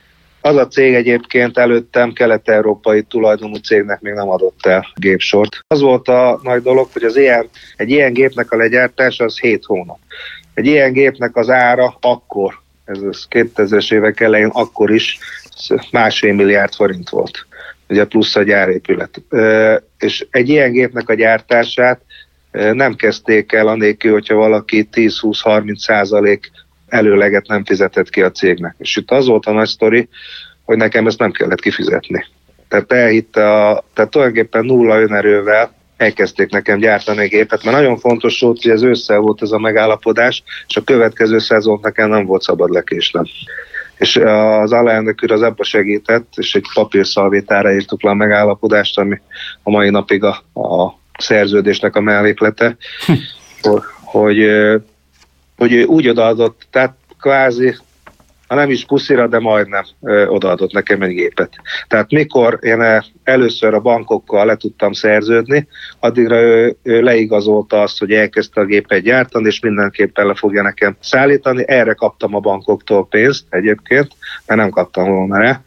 az 0.46 0.56
a 0.56 0.66
cég 0.66 0.94
egyébként 0.94 1.58
előttem 1.58 2.12
kelet-európai 2.12 3.02
tulajdonú 3.02 3.54
cégnek 3.54 4.00
még 4.00 4.12
nem 4.12 4.28
adott 4.28 4.66
el 4.66 4.86
gépsort. 4.94 5.58
Az 5.66 5.80
volt 5.80 6.08
a 6.08 6.40
nagy 6.42 6.62
dolog, 6.62 6.88
hogy 6.92 7.02
az 7.02 7.16
ilyen, 7.16 7.48
egy 7.76 7.90
ilyen 7.90 8.12
gépnek 8.12 8.52
a 8.52 8.56
legyártása 8.56 9.24
az 9.24 9.38
7 9.38 9.64
hónap. 9.64 9.98
Egy 10.54 10.66
ilyen 10.66 10.92
gépnek 10.92 11.36
az 11.36 11.50
ára 11.50 11.96
akkor, 12.00 12.54
ez 12.84 12.98
az 12.98 13.26
2000-es 13.30 13.94
évek 13.94 14.20
elején 14.20 14.50
akkor 14.52 14.90
is 14.90 15.18
másfél 15.90 16.32
milliárd 16.32 16.74
forint 16.74 17.08
volt. 17.08 17.46
Ugye 17.88 18.04
plusz 18.04 18.36
a 18.36 18.42
gyárépület. 18.42 19.22
És 19.98 20.26
egy 20.30 20.48
ilyen 20.48 20.72
gépnek 20.72 21.08
a 21.08 21.14
gyártását 21.14 22.00
nem 22.72 22.94
kezdték 22.94 23.52
el 23.52 23.68
anélkül, 23.68 24.12
hogyha 24.12 24.34
valaki 24.34 24.88
10-20-30 24.92 25.76
százalék 25.76 26.50
előleget 26.88 27.46
nem 27.46 27.64
fizetett 27.64 28.10
ki 28.10 28.22
a 28.22 28.30
cégnek. 28.30 28.74
És 28.78 28.96
itt 28.96 29.10
az 29.10 29.26
volt 29.26 29.46
a 29.46 29.52
nagy 29.52 29.68
sztori, 29.68 30.08
hogy 30.64 30.76
nekem 30.76 31.06
ezt 31.06 31.18
nem 31.18 31.30
kellett 31.30 31.60
kifizetni. 31.60 32.24
Tehát 32.68 32.92
elhitte 32.92 33.50
a, 33.50 33.84
tehát 33.94 34.10
tulajdonképpen 34.10 34.64
nulla 34.64 35.00
önerővel 35.00 35.74
elkezdték 35.96 36.50
nekem 36.50 36.78
gyártani 36.78 37.24
a 37.24 37.28
gépet, 37.28 37.64
mert 37.64 37.76
nagyon 37.76 37.98
fontos 37.98 38.40
volt, 38.40 38.62
hogy 38.62 38.70
az 38.70 38.82
ősszel 38.82 39.18
volt 39.18 39.42
ez 39.42 39.50
a 39.50 39.58
megállapodás, 39.58 40.42
és 40.68 40.76
a 40.76 40.84
következő 40.84 41.38
szezon 41.38 41.78
nekem 41.82 42.08
nem 42.08 42.26
volt 42.26 42.42
szabad 42.42 42.70
lekéslem. 42.70 43.24
És 43.96 44.16
az 44.16 44.72
alelnök 44.72 45.22
úr 45.22 45.32
az 45.32 45.42
ebbe 45.42 45.62
segített, 45.62 46.32
és 46.36 46.54
egy 46.54 46.66
papírszalvétára 46.74 47.72
írtuk 47.72 48.02
le 48.02 48.10
a 48.10 48.14
megállapodást, 48.14 48.98
ami 48.98 49.20
a 49.62 49.70
mai 49.70 49.90
napig 49.90 50.24
a, 50.24 50.60
a 50.60 51.02
szerződésnek 51.18 51.96
a 51.96 52.00
melléklete, 52.00 52.76
hogy 54.04 54.38
hogy 55.56 55.72
ő 55.72 55.84
úgy 55.84 56.08
odaadott, 56.08 56.66
tehát 56.70 56.94
kvázi, 57.20 57.76
ha 58.48 58.54
nem 58.54 58.70
is 58.70 58.84
puszira, 58.84 59.26
de 59.26 59.38
majdnem 59.38 59.84
odaadott 60.26 60.72
nekem 60.72 61.02
egy 61.02 61.14
gépet. 61.14 61.56
Tehát 61.88 62.10
mikor 62.10 62.58
én 62.62 63.02
először 63.24 63.74
a 63.74 63.80
bankokkal 63.80 64.46
le 64.46 64.56
tudtam 64.56 64.92
szerződni, 64.92 65.68
addigra 66.00 66.40
ő, 66.40 66.76
ő 66.82 67.02
leigazolta 67.02 67.82
azt, 67.82 67.98
hogy 67.98 68.12
elkezdte 68.12 68.60
a 68.60 68.64
gépet 68.64 69.02
gyártani, 69.02 69.46
és 69.46 69.60
mindenképpen 69.60 70.26
le 70.26 70.34
fogja 70.34 70.62
nekem 70.62 70.96
szállítani. 71.00 71.64
Erre 71.66 71.94
kaptam 71.94 72.34
a 72.34 72.40
bankoktól 72.40 73.06
pénzt 73.06 73.44
egyébként, 73.50 74.08
mert 74.46 74.60
nem 74.60 74.70
kaptam 74.70 75.10
volna 75.10 75.38
rá 75.38 75.62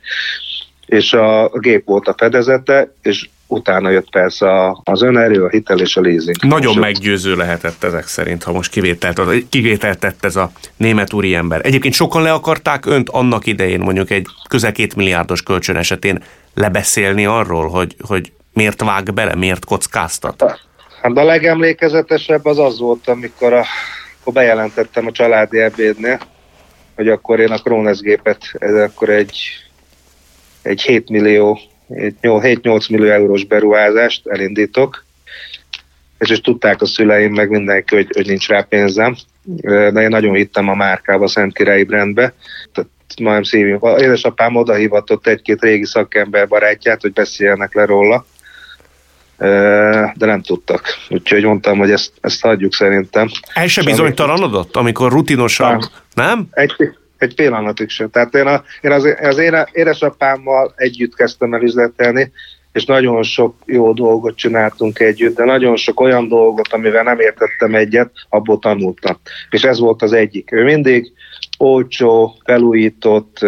és 0.88 1.14
a 1.14 1.52
gép 1.54 1.86
volt 1.86 2.08
a 2.08 2.16
fedezete, 2.18 2.94
és 3.02 3.30
utána 3.48 3.90
jött 3.90 4.10
persze 4.10 4.78
az 4.84 5.02
önerő, 5.02 5.44
a 5.44 5.50
hitel 5.50 5.80
és 5.80 5.98
a 5.98 6.02
leasing. 6.02 6.44
Nagyon 6.44 6.66
most 6.66 6.80
meggyőző 6.80 7.36
lehetett 7.36 7.84
ezek 7.84 8.08
szerint, 8.08 8.44
ha 8.44 8.52
most 8.52 8.72
kivételt, 8.72 9.22
kivételt 9.50 10.00
tett 10.00 10.26
ez 10.26 10.36
a 10.36 10.52
német 10.78 11.14
úriember. 11.14 11.62
Egyébként 11.64 11.94
sokan 11.94 12.22
le 12.22 12.32
akarták 12.32 12.86
önt 12.86 13.10
annak 13.10 13.46
idején, 13.46 13.80
mondjuk 13.80 14.10
egy 14.10 14.28
közel 14.50 14.72
két 14.72 14.96
milliárdos 14.96 15.42
kölcsön 15.42 15.76
esetén 15.76 16.24
lebeszélni 16.54 17.26
arról, 17.26 17.68
hogy, 17.68 17.96
hogy 18.00 18.32
miért 18.54 18.82
vág 18.82 19.14
bele, 19.14 19.36
miért 19.36 19.66
kockáztat? 19.66 20.60
Hát 21.02 21.18
a 21.18 21.24
legemlékezetesebb 21.24 22.46
az 22.46 22.60
az 22.60 22.80
volt, 22.80 23.08
amikor, 23.08 23.54
a, 23.54 23.66
akkor 24.20 24.34
bejelentettem 24.34 25.08
a 25.08 25.12
családi 25.12 25.60
ebédnél, 25.60 26.20
hogy 26.96 27.10
akkor 27.10 27.40
én 27.40 27.52
a 27.52 27.58
Krones 27.58 28.00
gépet, 28.00 28.52
ez 28.54 28.74
akkor 28.74 29.10
egy, 29.10 29.40
egy 30.62 30.82
7 30.82 31.10
millió 31.10 31.60
7-8 31.90 32.90
millió 32.90 33.12
eurós 33.12 33.44
beruházást 33.44 34.28
elindítok, 34.28 35.06
és 36.18 36.30
is 36.30 36.42
tudták 36.42 36.82
a 36.82 36.86
szüleim, 36.86 37.34
meg 37.34 37.50
mindenki, 37.50 37.96
hogy, 37.96 38.08
hogy 38.16 38.28
nincs 38.28 38.48
rá 38.48 38.62
pénzem, 38.62 39.16
de 39.64 40.02
én 40.02 40.08
nagyon 40.08 40.36
hittem 40.36 40.70
a 40.70 40.76
márkába, 40.76 41.24
a 41.24 41.28
Szent 41.28 41.54
Királyi 41.54 41.84
brandbe. 41.84 42.34
Tehát 42.72 42.90
majdnem 43.22 43.44
szívünk. 43.44 44.00
Édesapám 44.00 44.56
odahívatott 44.56 45.28
egy-két 45.28 45.62
régi 45.62 45.86
szakember 45.86 46.48
barátját, 46.48 47.02
hogy 47.02 47.14
beszéljenek 47.14 47.74
le 47.74 47.86
róla, 47.86 48.26
de 50.14 50.26
nem 50.26 50.42
tudtak. 50.42 50.86
Úgyhogy 51.10 51.44
mondtam, 51.44 51.78
hogy 51.78 51.92
ezt, 51.92 52.12
ezt 52.22 52.42
hagyjuk 52.42 52.74
szerintem. 52.74 53.30
El 53.54 53.68
se 53.68 53.84
bizonytalanodott, 53.84 54.76
amikor 54.76 55.12
rutinosabb, 55.12 55.82
nem? 56.14 56.28
nem? 56.28 56.48
Egy, 56.52 56.74
egy 57.18 57.36
pillanatig 57.36 57.90
sem. 57.90 58.10
Tehát 58.10 58.36
én, 58.36 58.48
a, 58.48 58.64
én 58.82 58.92
az, 58.92 59.16
az 59.22 59.42
édesapámmal 59.72 60.74
együtt 60.76 61.16
kezdtem 61.16 61.54
el 61.54 61.62
üzletelni, 61.62 62.32
és 62.78 62.86
nagyon 62.86 63.24
sok 63.24 63.56
jó 63.66 63.94
dolgot 63.94 64.36
csináltunk 64.36 65.00
együtt, 65.00 65.36
de 65.36 65.44
nagyon 65.44 65.76
sok 65.76 66.00
olyan 66.00 66.28
dolgot, 66.28 66.74
amivel 66.74 67.04
nem 67.04 67.20
értettem 67.20 67.76
egyet, 67.76 68.12
abból 68.30 68.60
tanultam. 68.60 69.18
És 69.50 69.64
ez 69.64 69.80
volt 69.80 70.02
az 70.02 70.14
egyik. 70.14 70.52
Ő 70.52 70.64
mindig 70.64 71.12
olcsó, 71.58 72.36
felújított, 72.44 73.40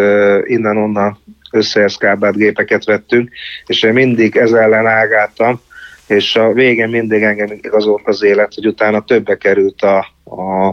innen-onnan 0.44 1.18
összeeszkábált 1.50 2.36
gépeket 2.36 2.84
vettünk, 2.84 3.30
és 3.66 3.82
én 3.82 3.92
mindig 3.92 4.36
ez 4.36 4.52
ellen 4.52 4.86
ágáltam, 4.86 5.60
és 6.06 6.36
a 6.36 6.52
végén 6.52 6.88
mindig 6.88 7.22
engem 7.22 7.52
igazolt 7.52 8.06
az 8.06 8.22
élet, 8.22 8.54
hogy 8.54 8.66
utána 8.66 9.04
többe 9.04 9.36
került 9.36 9.82
a, 9.82 9.98
a, 10.24 10.68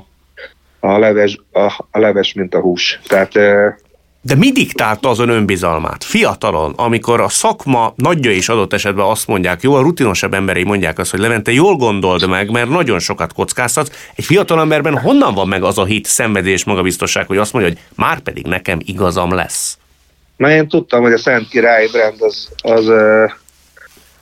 a, 0.79 0.97
leves, 0.97 1.39
a, 1.51 1.85
a 1.91 1.99
leves, 1.99 2.33
mint 2.33 2.53
a 2.53 2.59
hús. 2.59 2.99
Tehát 3.07 3.33
de 4.27 4.35
mi 4.35 4.51
diktálta 4.51 5.09
az 5.09 5.19
ön 5.19 5.29
önbizalmát? 5.29 6.03
Fiatalon, 6.03 6.73
amikor 6.75 7.21
a 7.21 7.29
szakma 7.29 7.93
nagyja 7.95 8.31
is 8.31 8.49
adott 8.49 8.73
esetben 8.73 9.05
azt 9.05 9.27
mondják, 9.27 9.61
jó, 9.61 9.73
a 9.73 9.81
rutinosabb 9.81 10.33
emberei 10.33 10.63
mondják 10.63 10.99
azt, 10.99 11.11
hogy 11.11 11.19
Levente, 11.19 11.51
jól 11.51 11.75
gondold 11.75 12.27
meg, 12.29 12.51
mert 12.51 12.69
nagyon 12.69 12.99
sokat 12.99 13.33
kockáztatsz. 13.33 14.09
Egy 14.15 14.25
fiatal 14.25 14.59
emberben 14.59 14.97
honnan 14.97 15.33
van 15.33 15.47
meg 15.47 15.63
az 15.63 15.77
a 15.77 15.85
hit, 15.85 16.05
szenvedés, 16.05 16.63
magabiztosság, 16.63 17.27
hogy 17.27 17.37
azt 17.37 17.53
mondja, 17.53 17.71
hogy 17.71 17.81
már 17.95 18.19
pedig 18.19 18.45
nekem 18.45 18.79
igazam 18.85 19.33
lesz? 19.33 19.77
Mert 20.37 20.53
én 20.53 20.67
tudtam, 20.67 21.01
hogy 21.01 21.13
a 21.13 21.17
Szent 21.17 21.47
Király 21.47 21.87
brand 21.91 22.21
az, 22.21 22.49
az, 22.61 22.87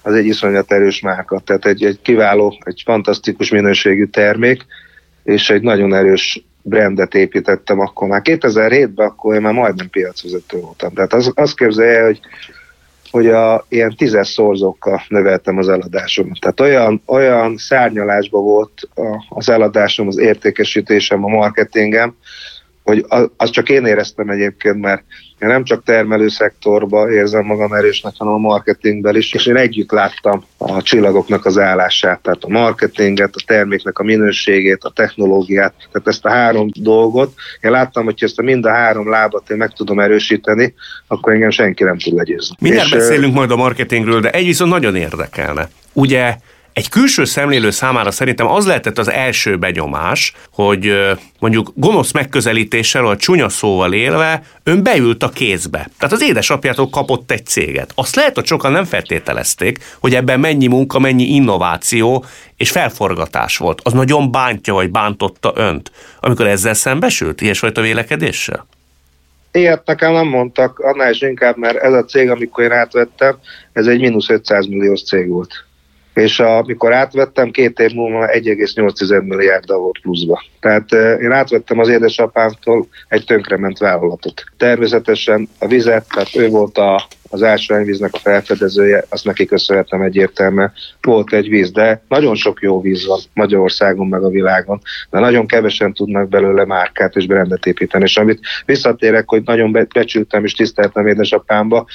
az 0.02 0.14
egy 0.14 0.26
iszonyat 0.26 0.72
erős 0.72 1.02
márka, 1.02 1.40
tehát 1.40 1.66
egy, 1.66 1.84
egy 1.84 2.00
kiváló, 2.02 2.58
egy 2.60 2.82
fantasztikus 2.86 3.50
minőségű 3.50 4.06
termék, 4.06 4.66
és 5.26 5.50
egy 5.50 5.62
nagyon 5.62 5.94
erős 5.94 6.46
brandet 6.62 7.14
építettem 7.14 7.80
akkor 7.80 8.08
már. 8.08 8.22
2007-ben 8.24 9.08
akkor 9.08 9.36
én 9.36 9.42
már 9.42 9.54
majdnem 9.54 9.90
piacvezető 9.90 10.60
voltam. 10.60 10.94
Tehát 10.94 11.14
az, 11.14 11.32
azt 11.36 11.56
képzelje, 11.56 12.04
hogy 12.04 12.20
hogy 13.12 13.28
a, 13.28 13.66
ilyen 13.70 13.96
tízes 13.98 14.28
szorzókkal 14.28 15.02
növeltem 15.08 15.58
az 15.58 15.70
eladásomat. 15.70 16.40
Tehát 16.40 16.60
olyan, 16.60 17.02
olyan 17.06 17.58
szárnyalásban 17.58 18.44
volt 18.44 18.90
a, 18.96 19.26
az 19.30 19.50
eladásom, 19.50 20.08
az 20.08 20.18
értékesítésem, 20.18 21.24
a 21.24 21.28
marketingem, 21.28 22.16
hogy 22.84 23.06
az 23.38 23.50
csak 23.50 23.70
én 23.70 23.86
éreztem 23.86 24.30
egyébként, 24.30 24.80
mert 24.80 25.04
nem 25.40 25.64
csak 25.64 25.84
termelőszektorban 25.84 27.12
érzem 27.12 27.46
magam 27.46 27.74
erősnek, 27.74 28.14
hanem 28.18 28.34
a 28.34 28.38
marketingben 28.38 29.16
is, 29.16 29.34
és 29.34 29.46
én 29.46 29.56
együtt 29.56 29.92
láttam 29.92 30.44
a 30.58 30.82
csillagoknak 30.82 31.46
az 31.46 31.58
állását, 31.58 32.20
tehát 32.20 32.44
a 32.44 32.50
marketinget, 32.50 33.36
a 33.36 33.44
terméknek 33.46 34.00
a 34.00 34.04
minőségét, 34.04 34.84
a 34.84 34.90
technológiát, 34.90 35.74
tehát 35.92 36.08
ezt 36.08 36.26
a 36.26 36.30
három 36.30 36.70
dolgot. 36.80 37.34
Én 37.62 37.72
láttam, 37.72 38.04
hogy 38.04 38.16
ezt 38.18 38.40
a 38.40 38.42
mind 38.42 38.66
a 38.66 38.72
három 38.72 39.10
lábat 39.10 39.50
én 39.50 39.58
meg 39.58 39.74
tudom 39.74 40.00
erősíteni, 40.00 40.74
akkor 41.08 41.34
engem 41.34 41.50
senki 41.50 41.84
nem 41.84 41.98
tud 41.98 42.14
legyőzni. 42.14 42.56
Mindjárt 42.60 42.88
és, 42.88 42.94
beszélünk 42.94 43.34
majd 43.34 43.52
a 43.52 43.56
marketingről, 43.56 44.20
de 44.20 44.30
egy 44.30 44.46
viszont 44.46 44.72
nagyon 44.72 44.96
érdekelne. 44.96 45.70
Ugye 45.94 46.36
egy 46.76 46.90
külső 46.90 47.26
szemlélő 47.26 47.70
számára 47.70 48.12
szerintem 48.12 48.48
az 48.48 48.66
lehetett 48.66 48.98
az 48.98 49.12
első 49.12 49.58
benyomás, 49.58 50.34
hogy 50.52 50.94
mondjuk 51.40 51.72
gonosz 51.74 52.12
megközelítéssel, 52.12 53.02
vagy 53.02 53.18
csúnya 53.18 53.50
szóval 53.50 53.94
élve, 53.94 54.42
ön 54.64 54.84
beült 54.84 55.24
a 55.24 55.30
kézbe. 55.30 55.90
Tehát 55.98 56.14
az 56.14 56.22
édesapjától 56.22 56.90
kapott 56.90 57.32
egy 57.32 57.46
céget. 57.46 57.92
Azt 57.96 58.16
lehet, 58.16 58.36
hogy 58.36 58.46
sokan 58.46 58.72
nem 58.72 58.84
feltételezték, 58.84 59.78
hogy 60.00 60.16
ebben 60.16 60.40
mennyi 60.40 60.68
munka, 60.68 61.00
mennyi 61.00 61.24
innováció 61.24 62.26
és 62.58 62.72
felforgatás 62.72 63.58
volt. 63.58 63.82
Az 63.84 63.94
nagyon 63.94 64.32
bántja, 64.32 64.74
vagy 64.74 64.92
bántotta 64.92 65.52
önt, 65.56 65.92
amikor 66.20 66.48
ezzel 66.48 66.74
szembesült, 66.74 67.42
ilyesfajta 67.42 67.82
vélekedéssel? 67.82 68.68
Ilyet 69.52 69.86
nekem 69.86 70.14
nem 70.14 70.28
mondtak, 70.28 70.80
annál 70.80 71.12
is 71.12 71.22
inkább, 71.22 71.58
mert 71.58 71.78
ez 71.78 71.94
a 71.94 72.04
cég, 72.04 72.30
amikor 72.30 72.64
én 72.64 72.72
átvettem, 72.72 73.38
ez 73.74 73.88
egy 73.88 74.00
mínusz 74.00 74.30
500 74.30 74.66
milliós 74.68 75.04
cég 75.04 75.30
volt 75.30 75.66
és 76.16 76.40
amikor 76.40 76.94
átvettem, 76.94 77.52
két 77.52 77.80
év 77.80 77.92
múlva 77.92 78.28
1,8 78.28 79.24
milliárd 79.24 79.68
volt 79.68 80.00
pluszba. 80.02 80.44
Tehát 80.60 80.92
én 81.22 81.32
átvettem 81.32 81.80
az 81.80 81.88
édesapámtól 81.88 82.88
egy 83.08 83.24
tönkrement 83.26 83.78
vállalatot. 83.78 84.44
Természetesen 84.58 85.50
a 85.60 85.68
vizet, 85.68 86.06
tehát 86.14 86.36
ő 86.36 86.50
volt 86.50 86.78
a, 86.78 87.08
az 87.30 87.44
ásványvíznek 87.44 88.14
a 88.14 88.18
felfedezője, 88.18 89.04
azt 89.10 89.26
neki 89.26 89.46
köszönhetem 89.46 90.02
egyértelműen. 90.02 90.72
Volt 91.02 91.34
egy 91.34 91.50
víz, 91.50 91.72
de 91.72 92.02
nagyon 92.08 92.36
sok 92.36 92.62
jó 92.62 92.82
víz 92.82 93.06
van 93.06 93.20
Magyarországon 93.34 94.08
meg 94.08 94.24
a 94.24 94.30
világon, 94.30 94.82
de 95.10 95.20
nagyon 95.20 95.48
kevesen 95.48 95.94
tudnak 95.94 96.30
belőle 96.30 96.66
márkát 96.66 97.16
és 97.16 97.28
brendet 97.28 97.66
építeni. 97.66 98.04
És 98.04 98.18
amit 98.18 98.40
visszatérek, 98.66 99.30
hogy 99.30 99.42
nagyon 99.46 99.72
becsültem 99.94 100.44
és 100.44 100.54
tiszteltem 100.54 101.08
édesapámba, 101.08 101.86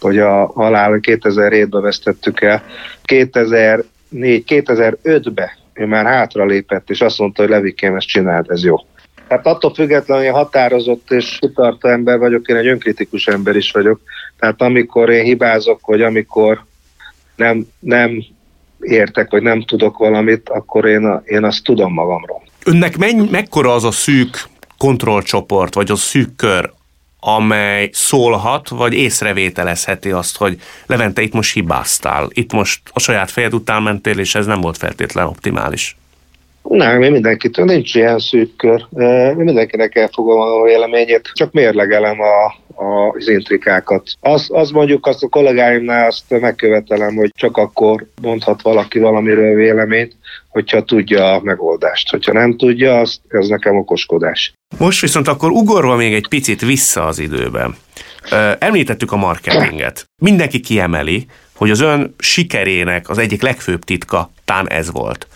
hogy 0.00 0.18
a 0.18 0.46
halál 0.46 0.98
2007-ben 1.02 1.82
vesztettük 1.82 2.40
el. 2.40 2.62
2004-2005-ben 3.06 5.50
ő 5.72 5.86
már 5.86 6.06
hátra 6.06 6.44
lépett, 6.44 6.90
és 6.90 7.00
azt 7.00 7.18
mondta, 7.18 7.42
hogy 7.42 7.50
Levikém, 7.50 7.96
ezt 7.96 8.06
csináld, 8.06 8.50
ez 8.50 8.64
jó. 8.64 8.76
Tehát 9.28 9.46
attól 9.46 9.74
függetlenül, 9.74 10.24
hogy 10.24 10.32
határozott 10.32 11.10
és 11.10 11.36
kitartó 11.40 11.88
ember 11.88 12.18
vagyok, 12.18 12.48
én 12.48 12.56
egy 12.56 12.66
önkritikus 12.66 13.26
ember 13.26 13.56
is 13.56 13.70
vagyok. 13.70 14.00
Tehát 14.38 14.62
amikor 14.62 15.10
én 15.10 15.24
hibázok, 15.24 15.86
vagy 15.86 16.02
amikor 16.02 16.64
nem, 17.36 17.66
nem 17.78 18.24
értek, 18.80 19.30
vagy 19.30 19.42
nem 19.42 19.62
tudok 19.62 19.98
valamit, 19.98 20.48
akkor 20.48 20.84
én, 20.84 21.20
én 21.24 21.44
azt 21.44 21.64
tudom 21.64 21.92
magamról. 21.92 22.42
Önnek 22.64 22.96
menny, 22.96 23.28
mekkora 23.30 23.74
az 23.74 23.84
a 23.84 23.90
szűk 23.90 24.48
kontrollcsoport, 24.78 25.74
vagy 25.74 25.90
az 25.90 26.00
szűk 26.00 26.36
kör, 26.36 26.72
amely 27.20 27.90
szólhat, 27.92 28.68
vagy 28.68 28.94
észrevételezheti 28.94 30.10
azt, 30.10 30.36
hogy 30.36 30.60
Levente, 30.86 31.22
itt 31.22 31.32
most 31.32 31.52
hibáztál, 31.52 32.28
itt 32.32 32.52
most 32.52 32.80
a 32.92 33.00
saját 33.00 33.30
fejed 33.30 33.54
után 33.54 33.82
mentél, 33.82 34.18
és 34.18 34.34
ez 34.34 34.46
nem 34.46 34.60
volt 34.60 34.76
feltétlen 34.76 35.26
optimális. 35.26 35.96
Nem, 36.62 37.02
én 37.02 37.12
mindenkitől 37.12 37.64
nincs 37.64 37.94
ilyen 37.94 38.18
szűk 38.18 38.56
kör. 38.56 38.86
Mindenkinek 39.36 39.94
elfogom 39.96 40.40
a 40.40 40.62
véleményét, 40.62 41.30
csak 41.34 41.52
mérlegelem 41.52 42.20
a, 42.20 42.44
a, 42.82 43.14
az 43.16 43.28
intrikákat. 43.28 44.10
Az, 44.20 44.48
az 44.52 44.70
mondjuk 44.70 45.06
azt 45.06 45.22
a 45.22 45.28
kollégáimnál 45.28 46.06
azt 46.06 46.40
megkövetelem, 46.40 47.14
hogy 47.14 47.30
csak 47.34 47.56
akkor 47.56 48.06
mondhat 48.22 48.62
valaki 48.62 48.98
valamiről 48.98 49.54
véleményt, 49.54 50.16
hogyha 50.48 50.82
tudja 50.82 51.32
a 51.32 51.40
megoldást. 51.42 52.10
Hogyha 52.10 52.32
nem 52.32 52.56
tudja, 52.56 52.98
az, 52.98 53.20
az 53.28 53.48
nekem 53.48 53.76
okoskodás. 53.76 54.52
Most 54.78 55.00
viszont 55.00 55.28
akkor 55.28 55.50
ugorva 55.50 55.96
még 55.96 56.14
egy 56.14 56.28
picit 56.28 56.60
vissza 56.60 57.06
az 57.06 57.18
időben. 57.18 57.74
Említettük 58.58 59.12
a 59.12 59.16
marketinget. 59.16 60.04
Mindenki 60.22 60.60
kiemeli, 60.60 61.26
hogy 61.56 61.70
az 61.70 61.80
ön 61.80 62.14
sikerének 62.18 63.08
az 63.08 63.18
egyik 63.18 63.42
legfőbb 63.42 63.84
titka 63.84 64.30
tán 64.44 64.68
ez 64.68 64.90
volt. 64.92 65.26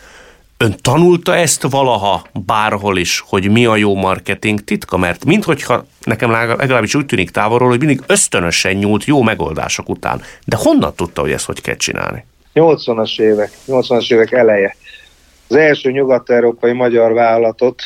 Ön 0.56 0.74
tanulta 0.82 1.36
ezt 1.36 1.62
valaha 1.62 2.26
bárhol 2.46 2.98
is, 2.98 3.24
hogy 3.26 3.50
mi 3.50 3.66
a 3.66 3.76
jó 3.76 3.94
marketing 3.94 4.60
titka? 4.60 4.96
Mert 4.96 5.24
minthogyha 5.24 5.84
nekem 6.04 6.30
legalábbis 6.30 6.94
úgy 6.94 7.06
tűnik 7.06 7.30
távolról, 7.30 7.68
hogy 7.68 7.78
mindig 7.78 8.00
ösztönösen 8.06 8.74
nyúlt 8.74 9.04
jó 9.04 9.22
megoldások 9.22 9.88
után. 9.88 10.22
De 10.46 10.56
honnan 10.60 10.94
tudta, 10.94 11.20
hogy 11.20 11.30
ezt 11.30 11.46
hogy 11.46 11.60
kell 11.60 11.76
csinálni? 11.76 12.24
80-as 12.54 13.20
évek, 13.20 13.50
80-as 13.66 14.12
évek 14.12 14.32
eleje. 14.32 14.76
Az 15.48 15.56
első 15.56 15.90
nyugat-európai 15.90 16.72
magyar 16.72 17.12
vállalatot, 17.12 17.82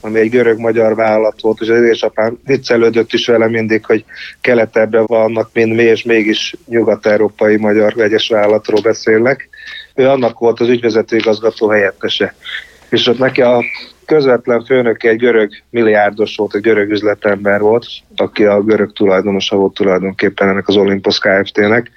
ami 0.00 0.18
egy 0.18 0.30
görög-magyar 0.30 0.94
vállalat 0.94 1.40
volt, 1.40 1.60
és 1.60 1.68
az 1.68 1.80
édesapám 1.80 2.38
viccelődött 2.44 3.12
is 3.12 3.26
vele 3.26 3.48
mindig, 3.48 3.84
hogy 3.84 4.04
keletebbre 4.40 5.00
vannak, 5.00 5.50
mint 5.52 5.74
mi, 5.74 5.82
és 5.82 6.02
mégis 6.02 6.54
nyugat-európai 6.66 7.56
magyar 7.56 7.94
vegyes 7.94 8.28
vállalatról 8.28 8.80
beszélnek. 8.80 9.48
Ő 9.94 10.08
annak 10.08 10.38
volt 10.38 10.60
az 10.60 10.68
ügyvezető 10.68 11.16
igazgató 11.16 11.68
helyettese. 11.68 12.34
És 12.88 13.06
ott 13.06 13.18
neki 13.18 13.42
a 13.42 13.64
közvetlen 14.04 14.64
főnöke 14.64 15.08
egy 15.08 15.18
görög 15.18 15.50
milliárdos 15.70 16.36
volt, 16.36 16.54
egy 16.54 16.60
görög 16.60 16.90
üzletember 16.90 17.60
volt, 17.60 17.86
aki 18.16 18.44
a 18.44 18.62
görög 18.62 18.92
tulajdonosa 18.92 19.56
volt 19.56 19.74
tulajdonképpen 19.74 20.48
ennek 20.48 20.68
az 20.68 20.76
Olympus 20.76 21.18
Kft-nek, 21.18 21.90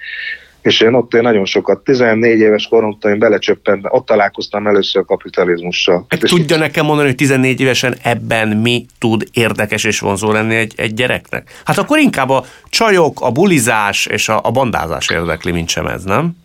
és 0.62 0.82
én 0.82 0.94
ott 0.94 1.14
én 1.14 1.22
nagyon 1.22 1.46
sokat, 1.46 1.84
14 1.84 2.40
éves 2.40 2.68
koromtól 2.68 3.12
én 3.12 3.20
belecsöppentem, 3.20 3.92
ott 3.94 4.06
találkoztam 4.06 4.68
először 4.68 5.02
a 5.02 5.06
kapitalizmussal. 5.06 6.06
Hát 6.10 6.20
tudja 6.20 6.58
nekem 6.58 6.86
mondani, 6.86 7.08
hogy 7.08 7.18
14 7.18 7.62
évesen 7.62 7.96
ebben 8.04 8.48
mi 8.48 8.86
tud 9.00 9.28
érdekes 9.32 9.84
és 9.84 10.00
vonzó 10.00 10.32
lenni 10.32 10.56
egy, 10.56 10.74
egy 10.76 10.94
gyereknek? 10.94 11.62
Hát 11.66 11.78
akkor 11.78 11.98
inkább 11.98 12.30
a 12.30 12.46
csajok, 12.70 13.22
a 13.22 13.32
bulizás 13.32 14.06
és 14.06 14.30
a, 14.30 14.40
a 14.44 14.52
bandázás 14.52 15.10
érdekli, 15.10 15.52
mint 15.52 15.70
sem 15.70 15.86
ez, 15.86 16.04
nem? 16.04 16.36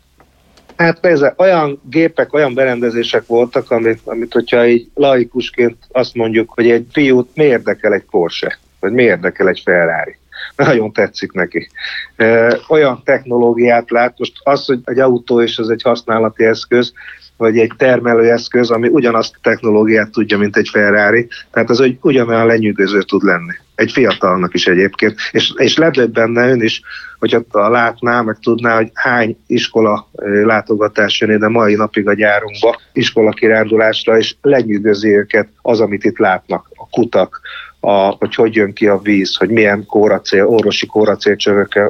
Hát 0.75 0.99
persze, 0.99 1.33
olyan 1.37 1.81
gépek, 1.89 2.33
olyan 2.33 2.53
berendezések 2.53 3.25
voltak, 3.25 3.71
amit, 3.71 3.99
amit 4.03 4.33
hogyha 4.33 4.65
így 4.65 4.89
laikusként 4.93 5.77
azt 5.91 6.15
mondjuk, 6.15 6.51
hogy 6.55 6.69
egy 6.69 6.87
fiút 6.91 7.29
mi 7.35 7.43
érdekel 7.43 7.93
egy 7.93 8.05
Porsche, 8.09 8.57
vagy 8.79 8.91
mi 8.91 9.03
érdekel 9.03 9.47
egy 9.47 9.61
Ferrari? 9.65 10.17
Nagyon 10.55 10.93
tetszik 10.93 11.31
neki. 11.31 11.69
Olyan 12.67 13.01
technológiát 13.03 13.89
lát, 13.89 14.17
most 14.17 14.33
az, 14.43 14.65
hogy 14.65 14.79
egy 14.83 14.99
autó 14.99 15.41
és 15.41 15.57
az 15.57 15.69
egy 15.69 15.81
használati 15.81 16.43
eszköz, 16.43 16.93
vagy 17.37 17.57
egy 17.57 17.71
termelőeszköz, 17.77 18.69
ami 18.69 18.87
ugyanazt 18.87 19.33
a 19.35 19.39
technológiát 19.41 20.11
tudja, 20.11 20.37
mint 20.37 20.57
egy 20.57 20.69
Ferrari. 20.71 21.27
Tehát 21.51 21.69
az 21.69 21.77
hogy 21.77 21.97
ugyanolyan 22.01 22.45
lenyűgöző 22.45 23.01
tud 23.01 23.23
lenni. 23.23 23.53
Egy 23.75 23.91
fiatalnak 23.91 24.53
is 24.53 24.67
egyébként. 24.67 25.15
És, 25.31 25.53
és 25.55 25.77
benne 26.11 26.49
ön 26.49 26.61
is, 26.61 26.81
hogyha 27.19 27.69
látná, 27.69 28.21
meg 28.21 28.37
tudná, 28.41 28.75
hogy 28.75 28.89
hány 28.93 29.37
iskola 29.47 30.09
látogatás 30.43 31.21
jön 31.21 31.31
ide 31.31 31.47
mai 31.47 31.75
napig 31.75 32.07
a 32.07 32.13
gyárunkba, 32.13 32.79
iskola 32.93 33.31
kirándulásra, 33.31 34.17
és 34.17 34.35
lenyűgözi 34.41 35.17
őket 35.17 35.47
az, 35.61 35.79
amit 35.79 36.03
itt 36.03 36.17
látnak, 36.17 36.69
a 36.75 36.89
kutak, 36.89 37.41
a, 37.85 38.15
hogy 38.19 38.35
hogy 38.35 38.55
jön 38.55 38.73
ki 38.73 38.87
a 38.87 38.97
víz, 38.97 39.35
hogy 39.35 39.49
milyen 39.49 39.85
kóracél, 39.85 40.45
orvosi 40.45 40.85
kóracél 40.85 41.35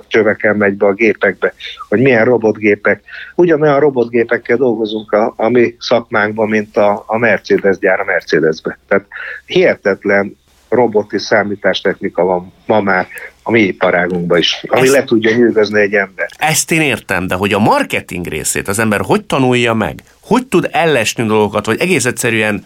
csövekkel 0.07 0.53
megy 0.53 0.73
be 0.73 0.85
a 0.85 0.93
gépekbe, 0.93 1.53
hogy 1.89 2.01
milyen 2.01 2.25
robotgépek. 2.25 3.01
Ugyanolyan 3.35 3.79
robotgépekkel 3.79 4.57
dolgozunk 4.57 5.11
a, 5.11 5.33
a 5.37 5.49
mi 5.49 5.75
szakmánkban, 5.79 6.49
mint 6.49 6.77
a, 6.77 7.03
a 7.07 7.17
Mercedes 7.17 7.77
gyár 7.77 7.99
a 7.99 8.03
Mercedesbe. 8.03 8.79
Tehát 8.87 9.05
hihetetlen 9.45 10.37
roboti 10.69 11.19
számítástechnika 11.19 12.23
van 12.23 12.53
ma 12.65 12.81
már 12.81 13.07
a 13.43 13.51
mi 13.51 13.61
iparágunkban 13.61 14.37
is, 14.37 14.63
ami 14.67 14.81
ezt, 14.81 14.93
le 14.93 15.03
tudja 15.03 15.35
nyűgözni 15.35 15.79
egy 15.79 15.93
ember. 15.93 16.27
Ezt 16.37 16.71
én 16.71 16.81
értem, 16.81 17.27
de 17.27 17.35
hogy 17.35 17.53
a 17.53 17.59
marketing 17.59 18.27
részét 18.27 18.67
az 18.67 18.79
ember 18.79 19.01
hogy 19.03 19.25
tanulja 19.25 19.73
meg? 19.73 20.03
Hogy 20.21 20.47
tud 20.47 20.69
ellesni 20.71 21.25
dolgokat, 21.25 21.65
vagy 21.65 21.79
egész 21.79 22.05
egyszerűen 22.05 22.63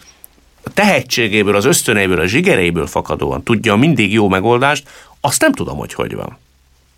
a 0.68 0.74
tehetségéből, 0.74 1.56
az 1.56 1.66
ösztöneiből, 1.66 2.20
a 2.20 2.26
zsigereiből 2.26 2.88
fakadóan 2.88 3.44
tudja 3.44 3.76
mindig 3.76 4.14
jó 4.14 4.28
megoldást, 4.28 4.90
azt 5.22 5.42
nem 5.42 5.52
tudom, 5.52 5.78
hogy 5.78 5.94
hogy 5.94 6.16
van. 6.16 6.38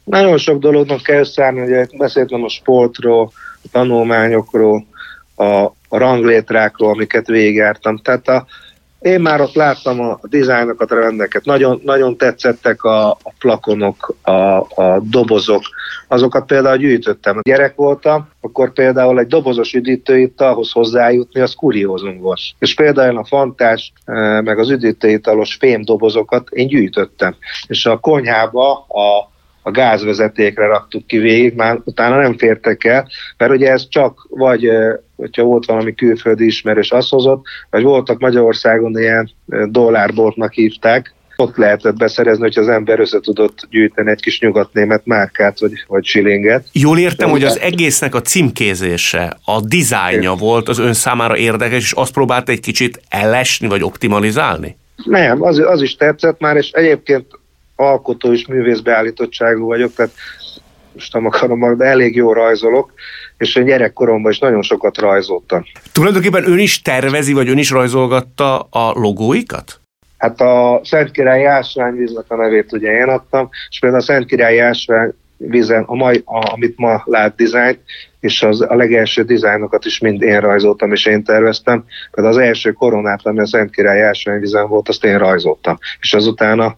Nagyon 0.03 0.37
sok 0.37 0.59
dolognak 0.59 1.03
kell 1.03 1.23
szállni, 1.23 1.61
ugye 1.61 1.87
beszéltem 1.97 2.43
a 2.43 2.49
sportról, 2.49 3.31
a 3.63 3.67
tanulmányokról, 3.71 4.85
a, 5.35 5.45
a 5.65 5.97
ranglétrákról, 5.97 6.89
amiket 6.89 7.27
végigjártam. 7.27 7.97
Tehát 7.97 8.27
a, 8.27 8.45
én 8.99 9.21
már 9.21 9.41
ott 9.41 9.53
láttam 9.53 9.99
a 9.99 10.19
dizájnokat, 10.23 10.91
a 10.91 10.99
rendeket, 10.99 11.45
nagyon, 11.45 11.81
nagyon 11.83 12.17
tetszettek 12.17 12.83
a, 12.83 13.09
a 13.09 13.33
plakonok, 13.39 14.15
a, 14.21 14.31
a 14.59 14.99
dobozok, 15.01 15.61
azokat 16.07 16.45
például 16.45 16.77
gyűjtöttem. 16.77 17.39
Gyerek 17.41 17.75
voltam, 17.75 18.29
akkor 18.41 18.73
például 18.73 19.19
egy 19.19 19.27
dobozos 19.27 19.73
üdítőit 19.73 20.41
ahhoz 20.41 20.71
hozzájutni, 20.71 21.41
az 21.41 21.53
kuriózum 21.53 22.19
volt. 22.19 22.39
És 22.59 22.73
például 22.73 23.17
a 23.17 23.25
fantás, 23.25 23.93
eh, 24.05 24.41
meg 24.41 24.59
az 24.59 24.69
üdítőitalos 24.69 25.55
fém 25.55 25.81
dobozokat 25.81 26.49
én 26.49 26.67
gyűjtöttem. 26.67 27.35
És 27.67 27.85
a 27.85 27.97
konyhába 27.97 28.85
a 28.87 29.37
a 29.61 29.71
gázvezetékre 29.71 30.65
raktuk 30.65 31.07
ki 31.07 31.17
végig, 31.17 31.53
már 31.55 31.79
utána 31.83 32.21
nem 32.21 32.37
fértek 32.37 32.83
el, 32.83 33.07
mert 33.37 33.51
ugye 33.51 33.71
ez 33.71 33.87
csak 33.87 34.27
vagy, 34.29 34.69
hogyha 35.15 35.43
volt 35.43 35.65
valami 35.65 35.93
külföldi 35.93 36.45
ismerős, 36.45 36.91
azt 36.91 37.09
hozott, 37.09 37.45
vagy 37.69 37.83
voltak 37.83 38.19
Magyarországon 38.19 38.97
ilyen 38.97 39.31
dollárboltnak 39.69 40.53
hívták, 40.53 41.13
ott 41.39 41.55
lehetett 41.55 41.97
beszerezni, 41.97 42.43
hogy 42.43 42.57
az 42.57 42.67
ember 42.67 42.99
össze 42.99 43.19
tudott 43.19 43.67
gyűjteni 43.69 44.09
egy 44.09 44.21
kis 44.21 44.39
nyugatnémet 44.39 45.05
márkát, 45.05 45.59
vagy, 45.59 45.71
vagy 45.87 46.05
silinget. 46.05 46.67
Jól 46.71 46.99
értem, 46.99 47.29
hogy 47.29 47.43
az 47.43 47.59
egésznek 47.59 48.15
a 48.15 48.21
címkézése, 48.21 49.37
a 49.45 49.61
dizájnja 49.61 50.33
volt 50.33 50.69
az 50.69 50.79
ön 50.79 50.93
számára 50.93 51.37
érdekes, 51.37 51.83
és 51.83 51.91
azt 51.91 52.13
próbált 52.13 52.49
egy 52.49 52.59
kicsit 52.59 53.01
ellesni, 53.09 53.67
vagy 53.67 53.83
optimalizálni? 53.83 54.77
Nem, 55.03 55.41
az, 55.41 55.57
az 55.57 55.81
is 55.81 55.95
tetszett 55.95 56.39
már, 56.39 56.55
és 56.55 56.71
egyébként 56.71 57.25
alkotó 57.79 58.33
és 58.33 58.47
művész 58.47 58.79
beállítottságú 58.79 59.65
vagyok, 59.65 59.93
tehát 59.93 60.11
most 60.93 61.13
nem 61.13 61.25
akarom, 61.25 61.77
de 61.77 61.85
elég 61.85 62.15
jó 62.15 62.33
rajzolok, 62.33 62.93
és 63.37 63.55
én 63.55 63.65
gyerekkoromban 63.65 64.31
is 64.31 64.39
nagyon 64.39 64.61
sokat 64.61 64.97
rajzoltam. 64.97 65.63
Tulajdonképpen 65.91 66.49
ön 66.51 66.59
is 66.59 66.81
tervezi, 66.81 67.33
vagy 67.33 67.49
ön 67.49 67.57
is 67.57 67.71
rajzolgatta 67.71 68.59
a 68.59 68.91
logóikat? 68.93 69.79
Hát 70.17 70.41
a 70.41 70.81
Szent 70.83 71.11
Király 71.11 71.47
ásványvíznek 71.47 72.25
a 72.27 72.35
nevét 72.35 72.71
ugye 72.71 72.91
én 72.91 73.07
adtam, 73.07 73.49
és 73.69 73.79
például 73.79 74.01
a 74.01 74.05
Szent 74.05 74.25
Király 74.25 74.61
ásványvízen, 74.61 75.83
a 75.83 75.95
mai, 75.95 76.21
a, 76.25 76.51
amit 76.53 76.77
ma 76.77 77.01
lát 77.05 77.35
dizájn, 77.35 77.79
és 78.19 78.43
az, 78.43 78.61
a 78.61 78.75
legelső 78.75 79.23
dizájnokat 79.23 79.85
is 79.85 79.99
mind 79.99 80.21
én 80.21 80.39
rajzoltam, 80.39 80.91
és 80.91 81.05
én 81.05 81.23
terveztem. 81.23 81.85
Például 82.11 82.35
az 82.35 82.41
első 82.41 82.71
koronát, 82.71 83.25
ami 83.25 83.39
a 83.39 83.47
Szent 83.47 83.71
Király 83.71 84.03
ásványvízen 84.03 84.67
volt, 84.67 84.89
azt 84.89 85.03
én 85.03 85.17
rajzoltam. 85.17 85.77
És 85.99 86.13
azután 86.13 86.59
a 86.59 86.77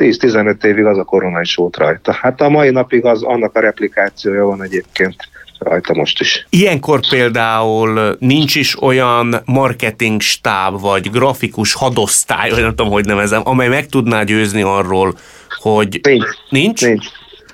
10-15 0.00 0.64
évig 0.64 0.84
az 0.84 0.98
a 0.98 1.04
korona 1.04 1.40
is 1.40 1.54
volt 1.54 1.76
rajta. 1.76 2.12
Hát 2.12 2.40
a 2.40 2.48
mai 2.48 2.70
napig 2.70 3.04
az 3.04 3.22
annak 3.22 3.56
a 3.56 3.60
replikációja 3.60 4.44
van 4.44 4.62
egyébként 4.62 5.28
rajta 5.58 5.94
most 5.94 6.20
is. 6.20 6.46
Ilyenkor 6.50 7.00
például 7.08 8.16
nincs 8.18 8.54
is 8.54 8.82
olyan 8.82 9.34
marketing 9.44 10.20
stáb, 10.20 10.80
vagy 10.80 11.10
grafikus 11.10 11.74
hadosztály, 11.74 12.50
vagy 12.50 12.60
nem 12.60 12.74
tudom, 12.74 12.92
hogy 12.92 13.04
nevezem, 13.04 13.40
amely 13.44 13.68
meg 13.68 13.86
tudná 13.86 14.22
győzni 14.22 14.62
arról, 14.62 15.14
hogy 15.48 16.00
nincs. 16.02 16.26
Nincs? 16.50 16.82
Nincs. 16.82 17.06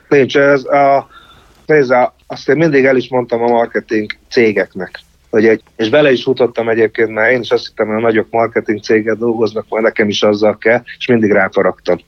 nincs. 0.08 0.36
Ez 0.36 0.64
a, 0.64 1.08
nézd, 1.66 1.94
azt 2.26 2.48
én 2.48 2.56
mindig 2.56 2.84
el 2.84 2.96
is 2.96 3.08
mondtam 3.08 3.42
a 3.42 3.48
marketing 3.48 4.12
cégeknek, 4.30 5.00
hogy 5.36 5.46
egy, 5.46 5.62
és 5.76 5.88
bele 5.88 6.12
is 6.12 6.22
futottam 6.22 6.68
egyébként, 6.68 7.10
mert 7.10 7.32
én 7.32 7.40
is 7.40 7.50
azt 7.50 7.66
hittem, 7.66 7.86
hogy 7.86 7.96
a 7.96 8.00
nagyok 8.00 8.26
marketing 8.30 8.82
céget 8.82 9.18
dolgoznak, 9.18 9.66
majd 9.68 9.82
nekem 9.82 10.08
is 10.08 10.22
azzal 10.22 10.58
kell, 10.58 10.82
és 10.98 11.06
mindig 11.06 11.30
ráfaraktam 11.30 11.98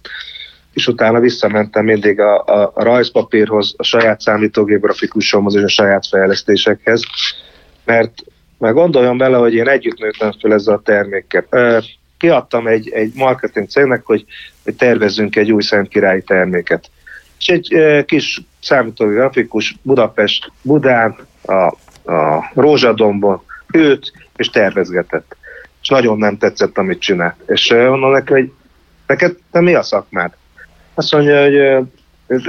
és 0.72 0.86
utána 0.86 1.20
visszamentem 1.20 1.84
mindig 1.84 2.20
a, 2.20 2.44
a, 2.44 2.70
a 2.74 2.82
rajzpapírhoz, 2.82 3.74
a 3.76 3.82
saját 3.82 4.20
számítógép 4.20 4.80
grafikusomhoz 4.80 5.54
és 5.54 5.62
a 5.62 5.68
saját 5.68 6.06
fejlesztésekhez, 6.06 7.02
mert 7.84 8.12
mert 8.58 8.74
gondoljon 8.74 9.18
bele, 9.18 9.36
hogy 9.36 9.54
én 9.54 9.68
együtt 9.68 9.98
nőttem 9.98 10.32
fel 10.40 10.52
ezzel 10.52 10.74
a 10.74 10.80
termékkel. 10.84 11.46
Kiadtam 12.18 12.66
egy, 12.66 12.90
egy 12.90 13.12
marketing 13.14 13.68
cégnek, 13.68 14.04
hogy, 14.04 14.24
hogy 14.64 14.74
tervezzünk 14.74 15.36
egy 15.36 15.52
új 15.52 15.62
Királyi 15.88 16.22
terméket. 16.22 16.90
És 17.38 17.48
egy 17.48 17.74
e, 17.74 18.04
kis 18.04 18.40
számítógép 18.60 19.14
grafikus 19.14 19.76
Budapest, 19.82 20.52
Budán, 20.62 21.16
a, 21.44 21.74
a 22.08 22.50
Rózsadombon 22.54 23.42
őt, 23.72 24.12
és 24.36 24.50
tervezgetett. 24.50 25.36
És 25.82 25.88
nagyon 25.88 26.18
nem 26.18 26.38
tetszett, 26.38 26.78
amit 26.78 27.00
csinált. 27.00 27.34
És 27.46 27.70
mondom 27.70 28.12
neki, 28.12 28.32
hogy 28.32 28.52
neked 29.06 29.36
te 29.50 29.60
mi 29.60 29.74
a 29.74 29.82
szakmád? 29.82 30.32
Azt 30.94 31.12
mondja, 31.12 31.42
hogy 31.42 31.86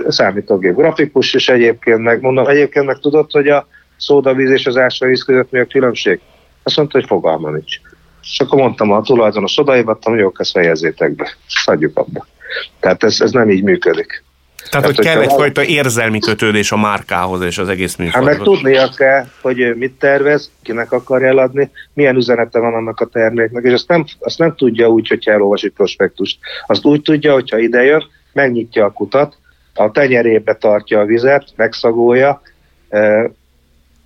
számítógép 0.07 0.75
grafikus, 0.75 1.33
és 1.33 1.49
egyébként 1.49 1.99
meg, 1.99 2.21
mondom, 2.21 2.47
egyébként 2.47 2.85
meg 2.85 2.97
tudod, 2.97 3.31
hogy 3.31 3.47
a 3.47 3.67
szódavíz 3.97 4.49
és 4.49 4.65
az 4.65 4.77
ásványvíz 4.77 5.23
között 5.23 5.51
mi 5.51 5.59
a 5.59 5.65
különbség? 5.65 6.19
Azt 6.63 6.77
mondta, 6.77 6.97
hogy 6.97 7.07
fogalma 7.07 7.49
nincs. 7.49 7.75
És 8.21 8.39
akkor 8.39 8.59
mondtam 8.59 8.91
a 8.91 9.01
tulajdonos 9.01 9.57
odaívattam, 9.57 10.13
hogy 10.13 10.21
jó, 10.21 10.31
ezt 10.37 10.51
fejezzétek 10.51 11.15
be, 11.15 11.29
adjuk 11.65 11.97
abba. 11.97 12.25
Tehát 12.79 13.03
ez, 13.03 13.21
ez 13.21 13.31
nem 13.31 13.49
így 13.49 13.63
működik. 13.63 14.23
Tehát, 14.69 14.85
hogy 14.85 14.99
kell 14.99 15.21
egyfajta 15.21 15.63
érzelmi 15.63 16.19
kötődés 16.19 16.71
a 16.71 16.77
márkához 16.77 17.41
és 17.41 17.57
az 17.57 17.67
egész 17.67 17.95
műsorhoz. 17.95 18.29
Hát 18.29 18.37
meg 18.37 18.45
tudnia 18.45 18.89
kell, 18.89 19.25
hogy 19.41 19.75
mit 19.75 19.91
tervez, 19.91 20.51
kinek 20.63 20.91
akar 20.91 21.23
eladni, 21.23 21.71
milyen 21.93 22.15
üzenete 22.15 22.59
van 22.59 22.73
annak 22.73 22.99
a 22.99 23.05
terméknek, 23.05 23.63
és 23.63 23.73
azt 23.73 23.87
nem, 23.87 24.05
azt 24.19 24.37
nem 24.37 24.55
tudja 24.55 24.87
úgy, 24.87 25.07
hogyha 25.07 25.31
elolvasi 25.31 25.69
prospektust. 25.69 26.37
Azt 26.65 26.85
úgy 26.85 27.01
tudja, 27.01 27.33
hogyha 27.33 27.57
idejön, 27.57 28.03
megnyitja 28.33 28.85
a 28.85 28.91
kutat, 28.91 29.37
a 29.73 29.91
tenyerébe 29.91 30.53
tartja 30.53 30.99
a 30.99 31.05
vizet, 31.05 31.47
megszagolja, 31.55 32.41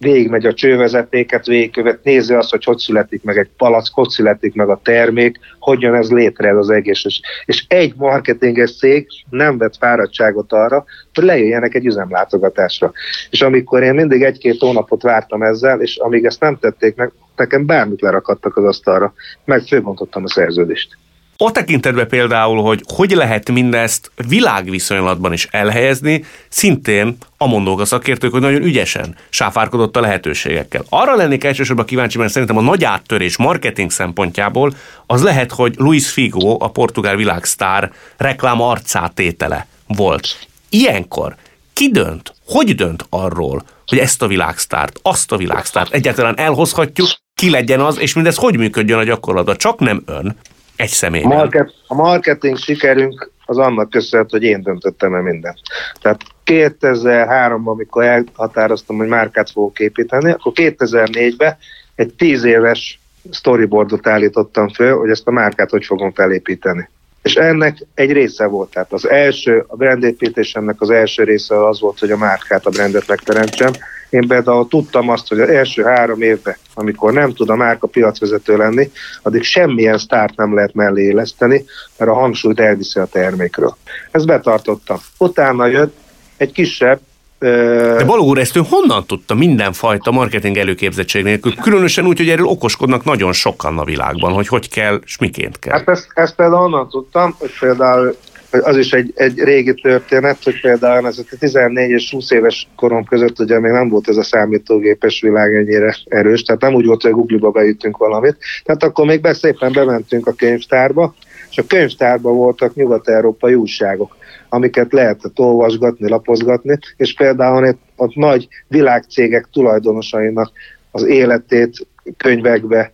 végigmegy 0.04 0.46
a 0.46 0.54
csővezetéket, 0.54 1.46
végigkövet, 1.46 2.04
nézi 2.04 2.34
azt, 2.34 2.52
hogy 2.52 2.64
hogy 2.64 2.78
születik 2.78 3.24
meg 3.24 3.38
egy 3.38 3.50
palack, 3.58 3.94
hogy 3.94 4.10
születik 4.10 4.54
meg 4.54 4.70
a 4.70 4.80
termék, 4.84 5.40
hogyan 5.60 5.96
ez 5.96 6.12
létre 6.12 6.48
ez 6.48 6.58
az 6.58 6.70
egész. 6.70 7.04
És 7.46 7.66
egy 7.68 7.94
marketinges 7.96 8.78
cég 8.78 9.08
nem 9.30 9.58
vett 9.58 9.78
fáradtságot 9.78 10.54
arra, 10.54 10.86
hogy 11.14 11.24
lejöjjenek 11.24 11.76
egy 11.76 11.86
üzemlátogatásra. 11.86 12.92
És 13.30 13.42
amikor 13.42 13.84
én 13.84 13.94
mindig 13.94 14.22
egy-két 14.22 14.60
hónapot 14.60 15.02
vártam 15.02 15.42
ezzel, 15.42 15.82
és 15.82 15.98
amíg 15.98 16.26
ezt 16.26 16.40
nem 16.40 16.58
tették 16.58 16.96
meg, 16.96 17.12
nekem 17.36 17.66
bármit 17.66 18.02
lerakadtak 18.02 18.58
az 18.58 18.64
asztalra, 18.64 19.14
meg 19.46 19.62
fölbontottam 19.62 20.24
a 20.24 20.30
szerződést. 20.30 20.98
A 21.38 21.52
tekintetben 21.52 22.08
például, 22.08 22.62
hogy 22.62 22.84
hogy 22.94 23.12
lehet 23.12 23.52
mindezt 23.52 24.12
világviszonylatban 24.28 25.34
is 25.34 25.48
elhelyezni, 25.52 26.26
szintén 26.50 27.18
a 27.38 27.48
mondók 27.48 27.80
a 27.80 27.86
szakértők, 27.86 28.32
hogy 28.32 28.42
nagyon 28.42 28.62
ügyesen 28.62 29.16
sáfárkodott 29.30 29.98
a 29.98 30.00
lehetőségekkel. 30.00 30.86
Arra 30.90 31.16
lennék 31.16 31.44
elsősorban 31.44 31.86
kíváncsi, 31.86 32.18
mert 32.18 32.32
szerintem 32.32 32.58
a 32.58 32.62
nagy 32.62 32.84
áttörés 32.84 33.38
marketing 33.38 33.92
szempontjából 33.92 34.74
az 35.06 35.24
lehet, 35.24 35.52
hogy 35.52 35.76
Luis 35.78 36.10
Figo, 36.10 36.58
a 36.60 36.70
portugál 36.70 37.16
világsztár 37.16 37.92
reklám 38.18 38.62
arcátétele 38.62 39.68
volt. 39.88 40.48
Ilyenkor 40.70 41.36
ki 41.74 41.90
dönt, 41.90 42.34
hogy 42.46 42.76
dönt 42.76 43.06
arról, 43.10 43.64
hogy 43.88 43.98
ezt 43.98 44.22
a 44.22 44.28
világsztárt, 44.28 45.00
azt 45.02 45.32
a 45.32 45.38
világsztárt 45.38 45.94
egyáltalán 45.94 46.38
elhozhatjuk, 46.38 47.08
ki 47.36 47.50
legyen 47.50 47.80
az, 47.80 48.00
és 48.00 48.14
mindez 48.14 48.36
hogy 48.36 48.58
működjön 48.58 49.00
a 49.00 49.04
gyakorlatban. 49.04 49.58
Csak 49.58 49.80
nem 49.80 50.04
ön, 50.06 50.36
egy 50.76 50.90
személy. 50.90 51.24
Market, 51.24 51.74
a 51.88 51.96
marketing 51.96 52.58
sikerünk 52.58 53.32
az 53.46 53.58
annak 53.58 53.90
köszönhető, 53.90 54.38
hogy 54.38 54.48
én 54.48 54.62
döntöttem 54.62 55.14
el 55.14 55.22
mindent. 55.22 55.60
Tehát 56.02 56.22
2003-ban, 56.46 57.64
amikor 57.64 58.04
elhatároztam, 58.04 58.98
hogy 58.98 59.08
márkát 59.08 59.52
fogok 59.52 59.80
építeni, 59.80 60.32
akkor 60.32 60.52
2004-ben 60.56 61.58
egy 61.96 62.14
tíz 62.14 62.44
éves 62.44 63.00
storyboardot 63.32 64.08
állítottam 64.08 64.70
föl, 64.70 64.98
hogy 64.98 65.10
ezt 65.10 65.28
a 65.28 65.32
márkát 65.32 65.70
hogy 65.70 65.86
fogom 65.86 66.14
felépíteni. 66.14 66.90
És 67.22 67.36
ennek 67.36 67.78
egy 67.94 68.12
része 68.12 68.46
volt. 68.46 68.70
Tehát 68.70 68.94
az 68.94 69.10
első, 69.10 69.64
a 69.68 69.76
brandépítésemnek 69.76 70.82
az 70.82 70.90
első 70.90 71.24
része 71.24 71.68
az 71.68 71.80
volt, 71.80 72.00
hogy 72.00 72.12
a 72.12 72.18
márkát, 72.18 72.66
a 72.66 72.70
brandet 72.70 73.08
megteremtsem. 73.08 73.72
Én 74.14 74.28
például 74.28 74.68
tudtam 74.68 75.10
azt, 75.10 75.28
hogy 75.28 75.40
az 75.40 75.50
első 75.50 75.84
három 75.84 76.22
évben, 76.22 76.56
amikor 76.74 77.14
nem 77.14 77.34
tud 77.34 77.50
a 77.50 77.56
márka 77.56 77.88
piacvezető 77.88 78.58
lenni, 78.58 78.92
addig 79.22 79.44
semmilyen 79.44 79.98
sztárt 79.98 80.36
nem 80.36 80.56
lehet 80.56 80.74
mellé 80.74 81.04
éleszteni, 81.04 81.66
mert 81.98 82.12
a 82.12 82.14
hangsúlyt 82.14 82.60
elviszi 82.60 83.00
a 83.00 83.06
termékről. 83.06 83.78
Ezt 84.12 84.26
betartottam. 84.26 84.98
Utána 85.18 85.66
jött 85.66 85.96
egy 86.38 86.52
kisebb, 86.52 87.00
de 87.40 88.04
Baló 88.06 88.26
úr, 88.26 88.38
ezt 88.38 88.56
ő 88.56 88.62
honnan 88.70 89.06
tudta 89.06 89.36
mindenfajta 89.36 90.12
marketing 90.12 90.58
előképzettség 90.58 91.24
nélkül? 91.24 91.56
Különösen 91.56 92.06
úgy, 92.06 92.18
hogy 92.18 92.30
erről 92.30 92.46
okoskodnak 92.46 93.04
nagyon 93.04 93.34
sokan 93.34 93.78
a 93.78 93.84
világban, 93.84 94.34
hogy 94.34 94.48
hogy 94.48 94.70
kell, 94.70 95.02
és 95.06 95.18
miként 95.18 95.60
kell. 95.60 95.74
Hát 95.74 95.90
ezt, 95.90 96.08
ezt 96.14 96.36
például 96.36 96.64
onnan 96.64 96.90
tudtam, 96.90 97.36
hogy 97.40 97.52
például 97.60 98.18
az 98.62 98.78
is 98.78 98.94
egy, 98.94 99.12
egy 99.16 99.40
régi 99.40 99.74
történet, 99.74 100.44
hogy 100.44 100.62
például 100.62 101.08
ez 101.08 101.18
a 101.18 101.36
14 101.40 101.90
és 101.90 102.12
20 102.12 102.32
éves 102.32 102.68
korom 102.76 103.06
között 103.06 103.40
ugye 103.40 103.60
még 103.60 103.72
nem 103.72 103.90
volt 103.90 104.08
ez 104.08 104.18
a 104.18 104.24
számítógépes 104.24 105.22
világ 105.22 105.56
ennyire 105.56 105.96
erős, 106.06 106.44
tehát 106.44 106.62
nem 106.62 106.74
úgy 106.74 106.86
volt, 106.86 107.02
hogy 107.02 107.12
a 107.12 107.16
Google-ba 107.16 107.52
beütünk 107.52 107.98
valamit. 107.98 108.38
Tehát 108.64 108.84
akkor 108.84 109.06
még 109.06 109.22
be 109.22 109.34
szépen 109.34 109.72
bementünk 109.72 110.28
a 110.28 110.34
könyvtárba, 110.34 111.16
és 111.50 111.58
a 111.58 111.64
könyvtárban 111.68 112.36
voltak 112.36 112.76
nyugat-európai 112.76 113.54
újságok 113.54 114.16
amiket 114.50 114.94
lehetett 114.94 115.40
olvasgatni, 115.40 116.10
lapozgatni, 116.10 116.78
és 116.98 117.14
például 117.14 117.78
ott 117.96 118.16
nagy 118.16 118.48
világcégek 118.68 119.48
tulajdonosainak 119.52 120.52
az 120.92 121.04
életét 121.04 121.88
könyvekbe, 122.18 122.92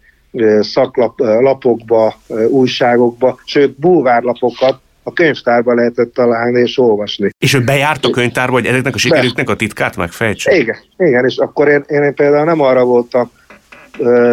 szaklapokba, 0.59 2.13
újságokba, 2.49 3.39
sőt 3.45 3.79
bulvárlapokat 3.79 4.79
a 5.09 5.13
könyvtárba 5.13 5.73
lehetett 5.73 6.13
találni 6.13 6.59
és 6.59 6.77
olvasni. 6.77 7.29
És 7.37 7.53
ő 7.53 7.63
bejárt 7.63 8.05
a 8.05 8.09
könyvtárba, 8.09 8.53
hogy 8.53 8.65
ezeknek 8.65 8.95
a 8.95 8.97
sikerüknek 8.97 9.49
a 9.49 9.55
titkát 9.55 9.95
megfejtse? 9.95 10.55
Igen, 10.55 10.77
igen, 10.97 11.25
és 11.25 11.37
akkor 11.37 11.67
én, 11.67 11.83
én 11.87 12.13
például 12.13 12.45
nem 12.45 12.61
arra 12.61 12.83
voltam 12.83 13.31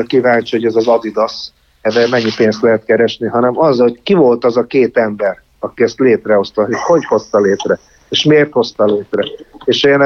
kíváncsi, 0.06 0.56
hogy 0.56 0.64
ez 0.64 0.74
az 0.74 0.86
Adidas, 0.86 1.50
ebben 1.80 2.08
mennyi 2.08 2.30
pénzt 2.36 2.62
lehet 2.62 2.84
keresni, 2.84 3.26
hanem 3.26 3.58
az, 3.58 3.78
hogy 3.78 4.00
ki 4.02 4.14
volt 4.14 4.44
az 4.44 4.56
a 4.56 4.66
két 4.66 4.96
ember, 4.96 5.42
aki 5.58 5.82
ezt 5.82 5.98
létrehozta, 5.98 6.64
hogy 6.64 6.74
hogy 6.74 7.04
hozta 7.04 7.40
létre, 7.40 7.78
és 8.08 8.24
miért 8.24 8.52
hozta 8.52 8.84
létre. 8.84 9.24
És 9.64 9.84
én 9.84 10.02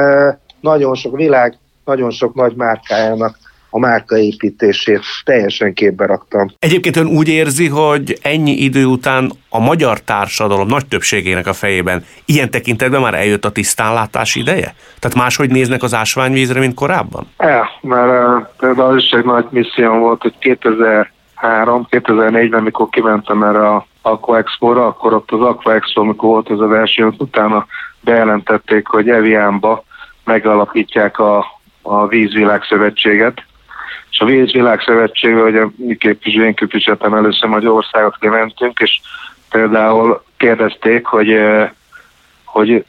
nagyon 0.59 0.95
sok 0.95 1.15
világ, 1.15 1.57
nagyon 1.85 2.11
sok 2.11 2.35
nagy 2.35 2.55
márkájának 2.55 3.37
a 3.73 3.79
márkaépítését 3.79 5.01
teljesen 5.23 5.73
képbe 5.73 6.05
raktam. 6.05 6.51
Egyébként 6.59 6.95
ön 6.95 7.07
úgy 7.07 7.27
érzi, 7.27 7.67
hogy 7.67 8.17
ennyi 8.21 8.51
idő 8.51 8.85
után 8.85 9.31
a 9.49 9.59
magyar 9.59 9.99
társadalom 9.99 10.67
nagy 10.67 10.85
többségének 10.85 11.47
a 11.47 11.53
fejében 11.53 12.03
ilyen 12.25 12.51
tekintetben 12.51 13.01
már 13.01 13.13
eljött 13.13 13.45
a 13.45 13.51
tisztánlátás 13.51 14.35
ideje? 14.35 14.75
Tehát 14.99 15.17
máshogy 15.17 15.49
néznek 15.49 15.83
az 15.83 15.93
ásványvízre, 15.93 16.59
mint 16.59 16.73
korábban? 16.73 17.27
Ja, 17.39 17.69
mert 17.81 18.27
uh, 18.27 18.47
például 18.57 18.97
is 18.97 19.09
egy 19.09 19.25
nagy 19.25 19.45
misszióm 19.49 19.99
volt, 19.99 20.21
hogy 20.21 20.33
2003, 20.39 21.87
2004-ben, 21.89 22.63
mikor 22.63 22.89
kimentem 22.89 23.43
erre 23.43 23.67
a 23.67 23.85
Aqua 24.01 24.37
Expo-ra, 24.37 24.85
akkor 24.85 25.13
ott 25.13 25.31
az 25.31 25.41
Aqua 25.41 25.73
Expo, 25.73 26.01
amikor 26.01 26.29
volt 26.29 26.49
ez 26.49 26.59
a 26.59 26.67
verseny, 26.67 27.15
utána 27.17 27.65
bejelentették, 28.01 28.87
hogy 28.87 29.09
Eviánba 29.09 29.83
megalapítják 30.23 31.19
a, 31.19 31.45
a 31.81 32.07
Vízvilágszövetséget, 32.07 33.43
és 34.11 34.19
a 34.19 34.25
Vízvilágszövetségbe, 34.25 35.41
hogy 35.41 35.57
a 35.57 35.71
mi 35.75 35.95
képviselő, 35.95 36.45
én 36.45 36.53
képviseltem 36.53 37.13
először 37.13 37.49
Magyarországot 37.49 38.17
kimentünk, 38.19 38.79
és 38.79 38.99
például 39.49 40.23
kérdezték, 40.37 41.05
hogy, 41.05 41.39
hogy 42.45 42.85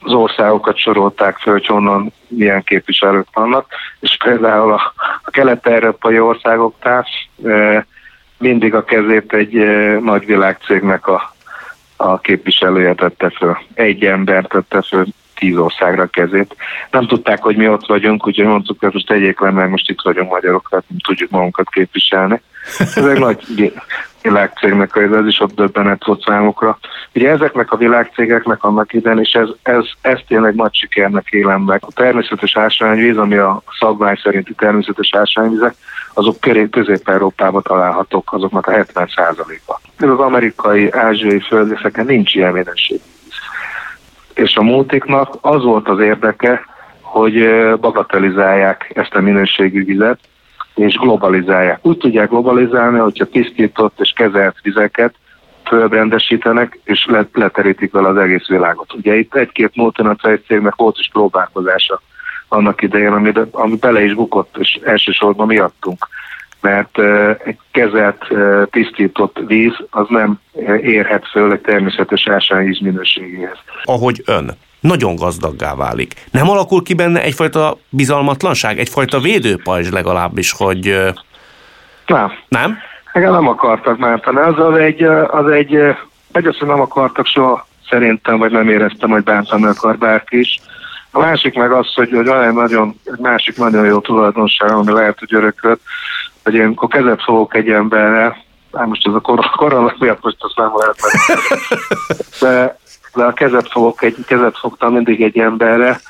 az 0.00 0.12
országokat 0.12 0.78
sorolták 0.78 1.38
föl, 1.38 1.52
hogy 1.52 1.66
honnan 1.66 2.12
milyen 2.28 2.62
képviselők 2.62 3.26
vannak, 3.32 3.66
és 4.00 4.16
például 4.24 4.72
a, 4.72 4.94
a 5.22 5.30
kelet-európai 5.30 6.18
országoknál 6.18 7.06
mindig 8.38 8.74
a 8.74 8.84
kezét 8.84 9.32
egy 9.32 9.56
e, 9.56 9.98
nagy 9.98 10.26
világcégnek 10.26 11.06
a, 11.06 11.34
a 11.96 12.18
képviselője 12.18 12.94
tette 12.94 13.30
föl. 13.30 13.58
Egy 13.74 14.04
ember 14.04 14.46
tette 14.46 14.82
föl 14.82 15.06
tíz 15.34 15.56
országra 15.56 16.06
kezét. 16.06 16.56
Nem 16.90 17.06
tudták, 17.06 17.42
hogy 17.42 17.56
mi 17.56 17.68
ott 17.68 17.86
vagyunk, 17.86 18.26
úgyhogy 18.26 18.46
mondtuk, 18.46 18.80
hogy 18.80 18.92
most 18.92 19.06
tegyék 19.06 19.40
le, 19.40 19.50
mert 19.50 19.70
most 19.70 19.90
itt 19.90 20.00
vagyunk 20.02 20.30
magyarok, 20.30 20.66
tehát 20.70 20.84
nem 20.88 20.98
tudjuk 20.98 21.30
magunkat 21.30 21.68
képviselni. 21.70 22.40
Ez 22.78 23.04
egy 23.04 23.18
nagy 23.18 23.72
világcégnek, 24.22 24.96
ez 24.96 25.26
is 25.26 25.40
ott 25.40 25.54
döbbenet 25.54 26.04
volt 26.04 26.22
számukra. 26.22 26.78
Ugye 27.14 27.30
ezeknek 27.30 27.72
a 27.72 27.76
világcégeknek 27.76 28.64
annak 28.64 28.92
idején, 28.92 29.18
és 29.18 29.32
ez, 29.32 29.48
ez, 29.62 29.84
ez 30.00 30.18
tényleg 30.28 30.54
nagy 30.54 30.74
sikernek 30.74 31.26
élem 31.30 31.60
meg. 31.60 31.82
A 31.86 31.92
természetes 31.94 32.56
ásványvíz, 32.56 33.16
ami 33.16 33.36
a 33.36 33.62
szabvány 33.78 34.20
szerinti 34.22 34.54
természetes 34.54 35.14
ásványvizek, 35.14 35.74
azok 36.14 36.36
Közép-Európában 36.70 37.62
találhatók, 37.62 38.32
azoknak 38.32 38.66
a 38.66 38.72
70%-a. 38.72 39.80
Ez 39.98 40.08
az 40.08 40.18
amerikai, 40.18 40.90
ázsiai 40.90 41.40
földrészeken 41.40 42.06
nincs 42.06 42.34
ilyen 42.34 42.52
minőség. 42.52 43.00
És 44.34 44.56
a 44.56 44.62
multiknak 44.62 45.36
az 45.40 45.62
volt 45.62 45.88
az 45.88 46.00
érdeke, 46.00 46.64
hogy 47.00 47.48
bagatelizálják 47.80 48.90
ezt 48.94 49.14
a 49.14 49.20
minőségű 49.20 49.84
vizet, 49.84 50.18
és 50.74 50.96
globalizálják. 50.96 51.78
Úgy 51.82 51.98
tudják 51.98 52.28
globalizálni, 52.28 52.98
hogyha 52.98 53.24
tisztított 53.24 54.00
és 54.00 54.12
kezelt 54.16 54.56
vizeket 54.62 55.14
fölbrendesítenek, 55.66 56.78
és 56.84 57.08
leterítik 57.32 57.92
vele 57.92 58.08
az 58.08 58.16
egész 58.16 58.46
világot. 58.46 58.94
Ugye 58.94 59.16
itt 59.16 59.34
egy-két 59.34 59.76
multinacionális 59.76 60.46
cégnek 60.46 60.74
volt 60.74 60.98
is 60.98 61.08
próbálkozása 61.12 62.00
annak 62.48 62.82
idején, 62.82 63.12
ami, 63.12 63.32
ami 63.50 63.76
bele 63.76 64.04
is 64.04 64.14
bukott, 64.14 64.56
és 64.58 64.78
elsősorban 64.84 65.46
miattunk. 65.46 66.08
Mert 66.64 66.98
egy 67.44 67.58
kezelt, 67.72 68.26
tisztított 68.70 69.38
víz 69.46 69.72
az 69.90 70.06
nem 70.08 70.40
érhet 70.82 71.28
föl 71.28 71.52
egy 71.52 71.60
természetes 71.60 72.28
ásványvíz 72.28 72.80
minőségéhez. 72.80 73.58
Ahogy 73.84 74.22
ön 74.26 74.50
nagyon 74.80 75.16
gazdaggá 75.16 75.74
válik. 75.74 76.14
Nem 76.30 76.48
alakul 76.48 76.82
ki 76.82 76.94
benne 76.94 77.22
egyfajta 77.22 77.76
bizalmatlanság, 77.88 78.78
egyfajta 78.78 79.20
védőpajzs 79.20 79.90
legalábbis, 79.90 80.52
hogy... 80.52 81.12
Nem. 82.06 82.32
Nem? 82.48 82.78
Igen, 83.14 83.32
nem 83.32 83.48
akartak 83.48 83.98
bántani. 83.98 84.38
Az, 84.38 84.58
az 84.58 84.76
egy, 84.76 85.02
az 85.28 85.48
egy, 85.48 85.78
egyrészt 86.32 86.60
nem 86.60 86.80
akartak 86.80 87.26
soha 87.26 87.66
szerintem, 87.88 88.38
vagy 88.38 88.52
nem 88.52 88.68
éreztem, 88.68 89.10
hogy 89.10 89.22
bántani 89.22 89.64
akar 89.64 89.98
bárki 89.98 90.38
is. 90.38 90.60
A 91.10 91.18
másik 91.18 91.54
meg 91.54 91.72
az, 91.72 91.94
hogy, 91.94 92.10
hogy 92.10 92.28
olyan 92.28 92.54
nagyon, 92.54 93.00
egy 93.04 93.18
másik 93.18 93.56
nagyon 93.56 93.84
jó 93.84 94.00
tulajdonság, 94.00 94.70
ami 94.70 94.92
lehet, 94.92 95.18
hogy 95.18 95.34
örökölt, 95.34 95.80
hogy 96.44 96.54
én 96.54 96.72
akkor 96.76 96.88
kezet 96.88 97.22
fogok 97.22 97.54
egy 97.54 97.68
emberre, 97.68 98.42
hát 98.72 98.86
most 98.86 99.06
ez 99.06 99.14
a 99.14 99.20
kor- 99.20 99.50
korona 99.50 99.94
miatt 99.98 100.22
most 100.22 100.36
azt 100.38 100.56
nem 100.56 100.72
lehet 100.76 100.96
de 102.40 102.78
de 103.14 103.24
a 103.24 103.32
kezet 103.32 103.68
fogok, 103.70 104.02
egy 104.02 104.16
kezet 104.26 104.58
fogtam 104.58 104.92
mindig 104.92 105.22
egy 105.22 105.38
emberre, 105.38 106.00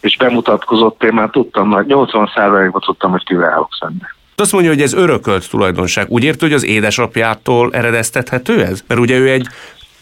és 0.00 0.16
bemutatkozott, 0.16 1.02
én 1.02 1.12
már 1.12 1.30
tudtam, 1.30 1.70
hogy 1.70 1.84
80%-ban 1.88 2.80
tudtam, 2.80 3.10
hogy 3.10 3.24
kivel 3.24 3.50
állok 3.50 3.68
szembe. 3.80 4.14
Azt 4.36 4.52
mondja, 4.52 4.70
hogy 4.70 4.82
ez 4.82 4.92
örökölt 4.92 5.50
tulajdonság. 5.50 6.10
Úgy 6.10 6.24
értő, 6.24 6.46
hogy 6.46 6.54
az 6.54 6.64
édesapjától 6.64 7.72
eredeztethető 7.72 8.64
ez? 8.64 8.82
Mert 8.86 9.00
ugye 9.00 9.18
ő 9.18 9.28
egy 9.28 9.46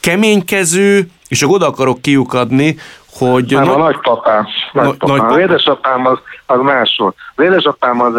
keménykező, 0.01 1.07
és 1.29 1.43
akkor 1.43 1.55
oda 1.55 1.67
akarok 1.67 2.03
kiukadni, 2.03 2.77
hogy... 3.19 3.53
Nem, 3.53 3.69
a 3.69 3.77
nagypapám. 3.77 4.47
nagypapám. 4.73 5.17
Nagy... 5.17 5.33
Az 5.33 5.39
édesapám 5.39 6.07
az, 6.07 6.19
az 6.47 6.61
más 6.61 6.95
volt. 6.99 7.17
Az 7.35 7.45
édesapám 7.45 8.01
az 8.01 8.15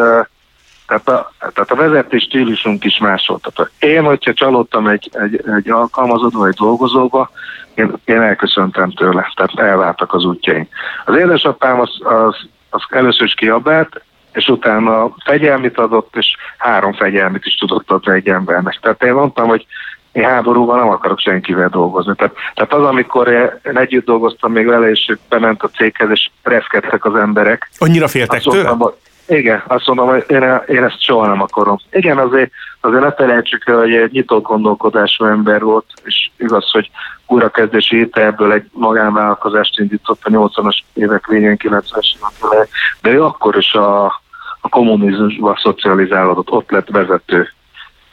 tehát 0.87 1.07
a, 1.07 1.31
tehát 1.39 1.71
a 1.71 1.75
vezetés 1.75 2.23
stílusunk 2.23 2.83
is 2.83 2.97
más 2.97 3.27
volt. 3.27 3.51
Tehát 3.53 3.71
én, 3.79 4.03
hogyha 4.03 4.33
csalódtam 4.33 4.87
egy, 4.87 5.09
egy, 5.11 5.43
egy 5.57 5.69
alkalmazóba, 5.69 6.47
egy 6.47 6.55
dolgozóba, 6.55 7.29
én, 7.75 7.93
én 8.05 8.21
elköszöntem 8.21 8.91
tőle, 8.91 9.31
tehát 9.35 9.69
elváltak 9.69 10.13
az 10.13 10.25
útjaink. 10.25 10.69
Az 11.05 11.15
édesapám 11.15 11.79
az, 11.79 11.89
az, 11.99 12.35
az 12.69 12.81
először 12.89 13.25
is 13.25 13.33
kiabált, 13.33 14.01
és 14.33 14.47
utána 14.47 15.13
fegyelmit 15.25 15.77
adott, 15.77 16.15
és 16.15 16.35
három 16.57 16.93
fegyelmit 16.93 17.45
is 17.45 17.55
tudott 17.55 17.91
adni 17.91 18.13
egy 18.13 18.27
embernek. 18.27 18.79
Tehát 18.81 19.03
én 19.03 19.13
mondtam, 19.13 19.47
hogy 19.47 19.65
én 20.11 20.23
háborúban 20.23 20.77
nem 20.77 20.89
akarok 20.89 21.19
senkivel 21.19 21.69
dolgozni. 21.69 22.15
Tehát, 22.15 22.33
tehát 22.53 22.73
az, 22.73 22.83
amikor 22.83 23.27
én 23.65 23.77
együtt 23.77 24.05
dolgoztam 24.05 24.51
még 24.51 24.65
vele, 24.65 24.89
és 24.89 25.17
bement 25.29 25.63
a 25.63 25.69
céghez, 25.69 26.09
és 26.09 26.29
reszkedtek 26.43 27.05
az 27.05 27.15
emberek. 27.15 27.69
Annyira 27.77 28.07
féltek 28.07 28.41
tőle? 28.41 28.63
Mondtam, 28.67 28.93
igen, 29.27 29.63
azt 29.67 29.87
mondom, 29.87 30.07
hogy 30.07 30.25
én, 30.27 30.61
én 30.67 30.83
ezt 30.83 31.01
soha 31.01 31.27
nem 31.27 31.41
akarom. 31.41 31.77
Igen, 31.91 32.17
azért, 32.17 32.51
azért 32.81 33.03
ne 33.03 33.11
felejtsük 33.11 33.67
el, 33.67 33.77
hogy 33.77 33.93
egy 33.93 34.11
nyitott 34.11 34.43
gondolkodású 34.43 35.25
ember 35.25 35.61
volt, 35.61 35.85
és 36.03 36.29
igaz, 36.37 36.71
hogy 36.71 36.89
újrakezdési 37.27 37.97
hitelből 37.97 38.51
egy 38.51 38.65
magánvállalkozást 38.71 39.79
indított 39.79 40.19
a 40.23 40.29
80-as 40.29 40.77
évek 40.93 41.27
végén, 41.27 41.57
90-es 41.63 42.15
évek 42.51 42.69
de 43.01 43.09
ő 43.09 43.23
akkor 43.23 43.57
is 43.57 43.73
a, 43.73 44.05
a 44.05 44.21
a 44.67 44.69
kommunizmusban 44.69 45.55
szocializálódott, 45.61 46.51
ott 46.51 46.71
lett 46.71 46.87
vezető, 46.89 47.53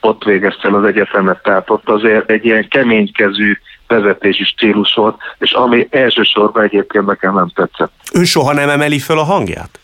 ott 0.00 0.24
végezte 0.24 0.68
el 0.68 0.74
az 0.74 0.84
egyetemet, 0.84 1.42
tehát 1.42 1.70
ott 1.70 1.88
azért 1.88 2.30
egy 2.30 2.44
ilyen 2.44 2.68
keménykezű 2.68 3.52
vezetési 3.86 4.44
stílus 4.44 4.94
volt, 4.94 5.16
és 5.38 5.52
ami 5.52 5.86
elsősorban 5.90 6.62
egyébként 6.62 7.06
nekem 7.06 7.34
nem 7.34 7.48
tetszett. 7.54 7.92
Ön 8.12 8.24
soha 8.24 8.52
nem 8.52 8.68
emeli 8.68 8.98
föl 8.98 9.18
a 9.18 9.24
hangját? 9.24 9.78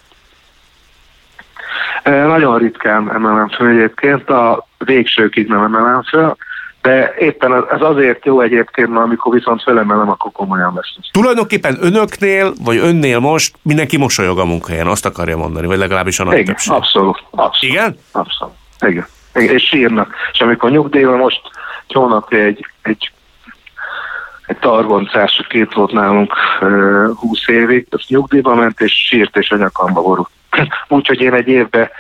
Nagyon 2.05 2.59
ritkán 2.59 3.13
emelem 3.15 3.49
föl 3.49 3.69
egyébként, 3.69 4.31
a 4.31 4.67
végsőkig 4.79 5.49
nem 5.49 5.63
emelem 5.63 6.03
föl, 6.03 6.37
de 6.83 7.15
éppen 7.19 7.65
ez 7.71 7.81
azért 7.81 8.25
jó 8.25 8.41
egyébként, 8.41 8.89
mert 8.89 9.05
amikor 9.05 9.35
viszont 9.35 9.63
felemelem, 9.63 10.11
akkor 10.11 10.33
komolyan 10.33 10.75
veszem. 10.75 11.03
Tulajdonképpen 11.11 11.77
önöknél, 11.81 12.53
vagy 12.65 12.77
önnél 12.77 13.19
most 13.19 13.55
mindenki 13.63 13.97
mosolyog 13.97 14.39
a 14.39 14.45
munkahelyen, 14.45 14.87
azt 14.87 15.07
akarja 15.07 15.37
mondani, 15.37 15.67
vagy 15.67 15.79
legalábbis 15.79 16.21
a 16.21 16.25
nagy 16.25 16.33
Igen, 16.35 16.45
többség. 16.45 16.73
abszolút, 16.73 17.23
abszolút. 17.31 17.75
Igen? 17.75 17.97
Abszolút. 18.13 18.55
Igen. 18.87 19.07
Igen. 19.35 19.55
És 19.55 19.63
sírnak. 19.63 20.15
És 20.33 20.41
amikor 20.41 20.71
nyugdíjban 20.71 21.17
most 21.19 21.41
hónapja 21.89 22.39
egy, 22.39 22.67
egy 22.83 23.13
egy 24.51 24.59
targoncás, 24.59 25.47
két 25.49 25.75
volt 25.75 25.93
nálunk 25.93 26.35
20 27.17 27.49
évig, 27.49 27.87
az 27.91 28.05
nyugdíjba 28.09 28.55
ment, 28.55 28.81
és 28.81 28.93
sírt, 28.93 29.37
és 29.37 29.51
a 29.51 29.57
nyakamba 29.57 30.03
borult. 30.03 30.29
Úgyhogy 30.89 31.21
én 31.21 31.35
egy 31.35 31.49
évben 31.49 31.91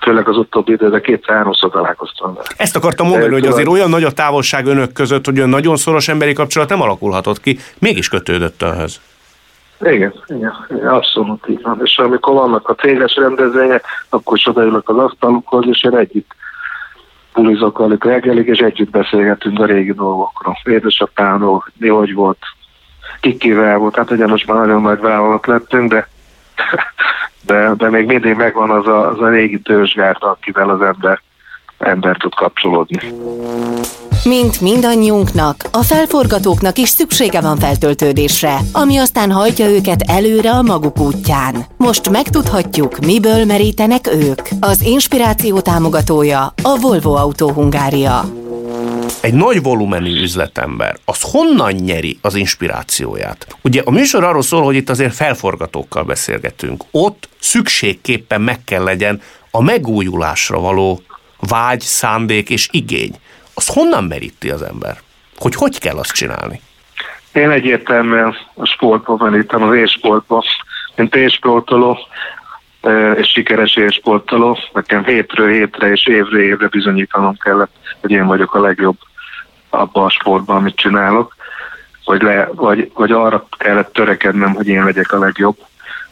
főleg 0.00 0.28
az 0.28 0.36
utóbbi 0.36 0.72
időben 0.72 1.02
kétszer-háromszor 1.02 1.70
találkoztam 1.70 2.34
vele. 2.34 2.46
Ezt 2.56 2.76
akartam 2.76 3.06
mondani, 3.06 3.32
hogy 3.32 3.46
azért 3.46 3.68
olyan 3.68 3.88
nagy 3.88 4.04
a 4.04 4.12
távolság 4.12 4.66
önök 4.66 4.92
között, 4.92 5.24
hogy 5.24 5.36
olyan 5.36 5.48
nagyon 5.48 5.76
szoros 5.76 6.08
emberi 6.08 6.32
kapcsolat 6.32 6.68
nem 6.68 6.80
alakulhatott 6.80 7.40
ki, 7.40 7.58
mégis 7.78 8.08
kötődött 8.08 8.62
ehhez. 8.62 9.00
Igen, 9.80 10.14
igen, 10.26 10.66
igen, 10.68 10.86
abszolút 10.86 11.48
így 11.48 11.62
van. 11.62 11.80
És 11.84 11.98
amikor 11.98 12.34
vannak 12.34 12.68
a 12.68 12.74
céges 12.74 13.16
rendezvények, 13.16 13.84
akkor 14.08 14.36
is 14.36 14.46
odaülök 14.46 14.88
az 14.88 14.96
asztalukhoz, 14.96 15.64
és 15.68 15.84
én 15.84 15.96
együtt 15.96 16.34
bulizok 17.34 17.78
velük 17.78 18.04
reggelig, 18.04 18.46
és 18.46 18.58
együtt 18.58 18.90
beszélgetünk 18.90 19.58
a 19.60 19.64
régi 19.64 19.92
dolgokról. 19.92 20.58
Édesapámról, 20.64 21.64
mi 21.76 21.88
hogy 21.88 22.14
volt, 22.14 22.38
kikivel 23.20 23.78
volt, 23.78 23.96
hát 23.96 24.10
ugye 24.10 24.26
most 24.26 24.46
már 24.46 24.56
nagyon 24.56 24.82
nagy 24.82 25.00
vállalat 25.00 25.46
lettünk, 25.46 25.90
de 25.90 26.08
de, 27.46 27.74
de 27.76 27.90
még 27.90 28.06
mindig 28.06 28.34
megvan 28.34 28.70
az 28.70 28.86
a, 28.86 29.08
az 29.08 29.20
a 29.20 29.28
régi 29.28 29.60
törzsgárda, 29.60 30.30
akivel 30.30 30.70
az 30.70 30.80
ember, 30.80 31.20
ember 31.78 32.16
tud 32.16 32.34
kapcsolódni. 32.34 32.98
Mint 34.24 34.60
mindannyiunknak, 34.60 35.56
a 35.72 35.82
felforgatóknak 35.82 36.78
is 36.78 36.88
szüksége 36.88 37.40
van 37.40 37.56
feltöltődésre, 37.56 38.56
ami 38.72 38.96
aztán 38.96 39.32
hajtja 39.32 39.70
őket 39.70 40.02
előre 40.06 40.50
a 40.50 40.62
maguk 40.62 40.98
útján. 40.98 41.54
Most 41.76 42.10
megtudhatjuk, 42.10 42.98
miből 42.98 43.44
merítenek 43.44 44.06
ők. 44.06 44.48
Az 44.60 44.82
inspiráció 44.82 45.60
támogatója 45.60 46.40
a 46.62 46.78
Volvo 46.80 47.14
Autó 47.14 47.50
Hungária 47.50 48.39
egy 49.22 49.34
nagy 49.34 49.62
volumenű 49.62 50.20
üzletember, 50.20 50.96
az 51.04 51.22
honnan 51.32 51.72
nyeri 51.72 52.18
az 52.22 52.34
inspirációját? 52.34 53.46
Ugye 53.62 53.82
a 53.84 53.90
műsor 53.90 54.24
arról 54.24 54.42
szól, 54.42 54.62
hogy 54.62 54.74
itt 54.76 54.88
azért 54.88 55.14
felforgatókkal 55.14 56.02
beszélgetünk. 56.02 56.84
Ott 56.90 57.28
szükségképpen 57.38 58.40
meg 58.40 58.64
kell 58.64 58.82
legyen 58.82 59.20
a 59.50 59.62
megújulásra 59.62 60.60
való 60.60 61.00
vágy, 61.40 61.80
szándék 61.80 62.50
és 62.50 62.68
igény. 62.70 63.14
Az 63.54 63.66
honnan 63.66 64.04
meríti 64.04 64.50
az 64.50 64.62
ember? 64.62 64.96
Hogy 65.36 65.54
hogy 65.54 65.78
kell 65.78 65.96
azt 65.96 66.12
csinálni? 66.12 66.60
Én 67.32 67.50
egyértelműen 67.50 68.36
a 68.54 68.66
sportban 68.66 69.30
merítem, 69.30 69.62
az 69.62 69.74
élsportban. 69.74 70.42
Mint 70.96 71.14
élsportoló, 71.14 71.98
és 73.16 73.28
sikeres 73.28 73.76
élsportoló. 73.76 74.58
Nekem 74.72 75.04
hétről 75.04 75.52
hétre 75.52 75.90
és 75.90 76.06
évről 76.06 76.40
évre 76.40 76.68
bizonyítanom 76.68 77.36
kellett, 77.36 77.72
hogy 78.00 78.10
én 78.10 78.26
vagyok 78.26 78.54
a 78.54 78.60
legjobb 78.60 78.96
abban 79.70 80.04
a 80.04 80.10
sportban, 80.10 80.56
amit 80.56 80.76
csinálok, 80.76 81.36
vagy, 82.04 82.22
le, 82.22 82.48
vagy, 82.54 82.90
vagy 82.94 83.12
arra 83.12 83.46
kellett 83.58 83.92
törekednem, 83.92 84.54
hogy 84.54 84.66
én 84.66 84.84
legyek 84.84 85.12
a 85.12 85.18
legjobb. 85.18 85.56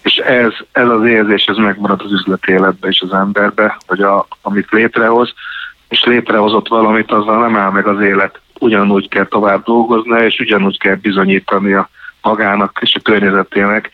És 0.03 0.17
ez, 0.17 0.53
ez 0.73 0.89
az 0.89 1.05
érzés, 1.05 1.45
ez 1.45 1.57
megmarad 1.57 2.03
az 2.05 2.13
üzleti 2.13 2.53
életbe 2.53 2.89
és 2.89 3.01
az 3.01 3.13
emberbe, 3.13 3.77
hogy 3.87 4.01
a, 4.01 4.27
amit 4.43 4.71
létrehoz, 4.71 5.35
és 5.89 6.05
létrehozott 6.05 6.69
valamit, 6.69 7.13
azzal 7.13 7.41
nem 7.41 7.57
áll 7.57 7.71
meg 7.71 7.87
az 7.87 8.01
élet. 8.01 8.41
Ugyanúgy 8.59 9.09
kell 9.09 9.27
tovább 9.27 9.65
dolgozni, 9.65 10.25
és 10.25 10.39
ugyanúgy 10.39 10.79
kell 10.79 10.95
bizonyítani 10.95 11.73
a 11.73 11.89
magának 12.23 12.79
és 12.81 12.95
a 12.95 13.01
környezetének, 13.03 13.91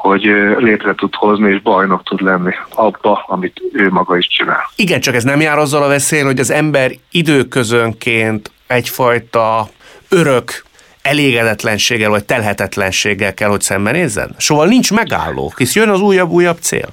hogy 0.00 0.22
létre 0.56 0.94
tud 0.94 1.14
hozni 1.14 1.50
és 1.50 1.62
bajnok 1.62 2.02
tud 2.02 2.20
lenni 2.20 2.54
abba, 2.74 3.24
amit 3.26 3.62
ő 3.72 3.90
maga 3.90 4.16
is 4.16 4.26
csinál. 4.26 4.70
Igen, 4.76 5.00
csak 5.00 5.14
ez 5.14 5.24
nem 5.24 5.40
jár 5.40 5.58
azzal 5.58 5.82
a 5.82 5.88
veszélyen, 5.88 6.26
hogy 6.26 6.38
az 6.38 6.50
ember 6.50 6.90
időközönként 7.10 8.50
egyfajta 8.66 9.68
örök 10.08 10.62
elégedetlenséggel 11.02 12.10
vagy 12.10 12.24
telhetetlenséggel 12.24 13.34
kell, 13.34 13.48
hogy 13.48 13.60
szembenézzen? 13.60 14.34
Szóval 14.38 14.66
nincs 14.66 14.92
megálló, 14.92 15.52
hisz 15.56 15.74
jön 15.74 15.88
az 15.88 16.00
újabb-újabb 16.00 16.58
cél. 16.58 16.88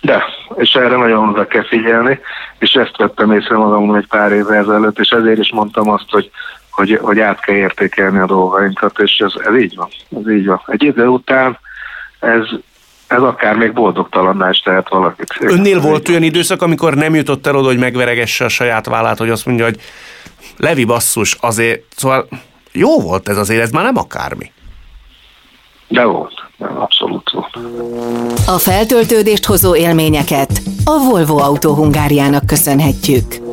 De, 0.00 0.24
és 0.56 0.74
erre 0.74 0.96
nagyon 0.96 1.28
oda 1.28 1.46
kell 1.46 1.66
figyelni, 1.66 2.18
és 2.58 2.72
ezt 2.72 2.96
vettem 2.96 3.32
észre 3.32 3.56
magamon 3.56 3.96
egy 3.96 4.06
pár 4.08 4.32
évvel 4.32 4.56
ezelőtt, 4.56 4.98
és 4.98 5.08
ezért 5.08 5.38
is 5.38 5.52
mondtam 5.52 5.90
azt, 5.90 6.10
hogy, 6.10 6.30
hogy, 6.70 6.98
hogy 7.02 7.20
át 7.20 7.40
kell 7.40 7.54
értékelni 7.54 8.18
a 8.18 8.26
dolgainkat, 8.26 8.98
és 8.98 9.16
ez, 9.18 9.32
ez 9.44 9.56
így 9.56 9.76
van, 9.76 9.88
ez 10.16 10.30
így 10.30 10.46
van. 10.46 10.62
Egy 10.66 10.82
idő 10.82 11.06
után 11.06 11.58
ez, 12.24 12.58
ez 13.06 13.22
akár 13.22 13.56
még 13.56 13.72
boldogtalanná 13.72 14.50
is 14.50 14.58
tehet 14.58 14.88
valakit. 14.88 15.36
Önnél 15.40 15.80
volt 15.80 16.08
olyan 16.08 16.22
időszak, 16.22 16.62
amikor 16.62 16.94
nem 16.94 17.14
jutott 17.14 17.46
el 17.46 17.56
oda, 17.56 17.66
hogy 17.66 17.78
megveregesse 17.78 18.44
a 18.44 18.48
saját 18.48 18.86
vállát, 18.86 19.18
hogy 19.18 19.30
azt 19.30 19.46
mondja, 19.46 19.64
hogy 19.64 19.80
Levi 20.56 20.84
basszus, 20.84 21.36
azért, 21.40 21.82
szóval 21.96 22.28
jó 22.72 23.00
volt 23.00 23.28
ez 23.28 23.36
azért, 23.36 23.62
ez 23.62 23.70
már 23.70 23.84
nem 23.84 23.96
akármi. 23.96 24.52
De 25.88 26.04
volt, 26.04 26.44
abszolút 26.58 27.30
volt. 27.30 27.58
A 28.46 28.58
feltöltődést 28.58 29.44
hozó 29.44 29.76
élményeket 29.76 30.60
a 30.84 30.98
Volvo 31.10 31.38
Autó 31.38 31.74
Hungáriának 31.74 32.46
köszönhetjük. 32.46 33.43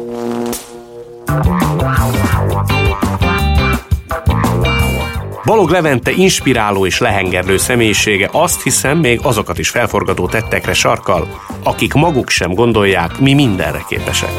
Balog 5.46 5.70
Levente 5.70 6.12
inspiráló 6.12 6.86
és 6.86 7.00
lehengerlő 7.00 7.58
személyisége 7.58 8.30
azt 8.32 8.64
hiszem 8.64 8.98
még 8.98 9.20
azokat 9.24 9.58
is 9.58 9.70
felforgató 9.70 10.28
tettekre 10.28 10.74
sarkal, 10.74 11.28
akik 11.64 11.94
maguk 11.94 12.30
sem 12.30 12.54
gondolják, 12.54 13.20
mi 13.20 13.34
mindenre 13.34 13.84
képesek. 13.88 14.32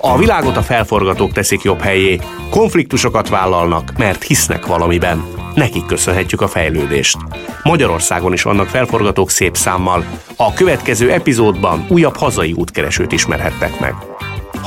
A 0.00 0.18
világot 0.18 0.56
a 0.56 0.62
felforgatók 0.62 1.32
teszik 1.32 1.62
jobb 1.62 1.80
helyé, 1.80 2.18
konfliktusokat 2.50 3.28
vállalnak, 3.28 3.92
mert 3.96 4.22
hisznek 4.22 4.66
valamiben. 4.66 5.24
Nekik 5.54 5.86
köszönhetjük 5.86 6.40
a 6.40 6.48
fejlődést. 6.48 7.16
Magyarországon 7.62 8.32
is 8.32 8.42
vannak 8.42 8.68
felforgatók 8.68 9.30
szép 9.30 9.56
számmal. 9.56 10.04
A 10.36 10.52
következő 10.52 11.12
epizódban 11.12 11.86
újabb 11.88 12.16
hazai 12.16 12.52
útkeresőt 12.52 13.12
ismerhettek 13.12 13.80
meg. 13.80 13.94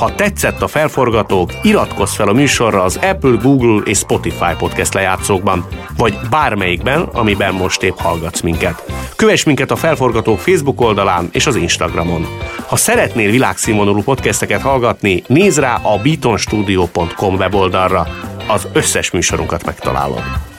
Ha 0.02 0.14
tetszett 0.14 0.62
a 0.62 0.66
felforgatók, 0.66 1.50
iratkozz 1.62 2.14
fel 2.14 2.28
a 2.28 2.32
műsorra 2.32 2.82
az 2.82 2.96
Apple, 2.96 3.36
Google 3.42 3.82
és 3.84 3.98
Spotify 3.98 4.54
podcast 4.58 4.94
lejátszókban, 4.94 5.66
vagy 5.96 6.18
bármelyikben, 6.30 7.02
amiben 7.02 7.54
most 7.54 7.82
épp 7.82 7.96
hallgatsz 7.96 8.40
minket. 8.40 8.84
Kövess 9.16 9.44
minket 9.44 9.70
a 9.70 9.76
Felforgatók 9.76 10.38
Facebook 10.38 10.80
oldalán 10.80 11.28
és 11.32 11.46
az 11.46 11.56
Instagramon. 11.56 12.26
Ha 12.66 12.76
szeretnél 12.76 13.30
világszínvonalú 13.30 14.02
podcasteket 14.02 14.60
hallgatni, 14.60 15.22
nézz 15.26 15.58
rá 15.58 15.74
a 15.74 15.98
beatonstudio.com 16.02 17.34
weboldalra. 17.34 18.06
Az 18.48 18.68
összes 18.72 19.10
műsorunkat 19.10 19.64
megtalálod. 19.64 20.51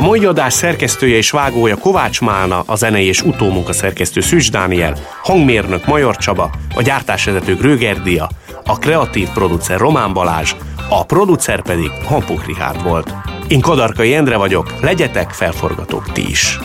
A 0.00 0.02
mai 0.02 0.24
adás 0.24 0.52
szerkesztője 0.52 1.16
és 1.16 1.30
vágója 1.30 1.76
Kovács 1.76 2.20
Málna, 2.20 2.62
a 2.66 2.76
zenei 2.76 3.06
és 3.06 3.22
utómunka 3.22 3.72
szerkesztő 3.72 4.20
Szűcs 4.20 4.50
Dániel, 4.50 4.96
hangmérnök 5.22 5.86
Major 5.86 6.16
Csaba, 6.16 6.50
a 6.74 6.82
gyártásvezető 6.82 7.56
Gröger 7.56 8.02
Dia, 8.02 8.30
a 8.64 8.78
kreatív 8.78 9.28
producer 9.28 9.78
Román 9.78 10.12
Balázs, 10.12 10.54
a 10.88 11.04
producer 11.04 11.62
pedig 11.62 11.90
Hampuk 12.04 12.46
Richard 12.46 12.82
volt. 12.82 13.14
Én 13.48 13.60
Kadarkai 13.60 14.14
Endre 14.14 14.36
vagyok, 14.36 14.80
legyetek 14.80 15.30
felforgatók 15.30 16.12
ti 16.12 16.28
is. 16.28 16.58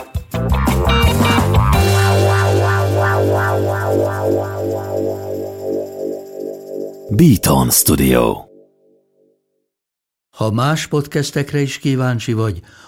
Beaton 7.10 7.70
Studio 7.70 8.46
Ha 10.36 10.50
más 10.50 10.86
podcastekre 10.86 11.60
is 11.60 11.78
kíváncsi 11.78 12.32
vagy, 12.32 12.60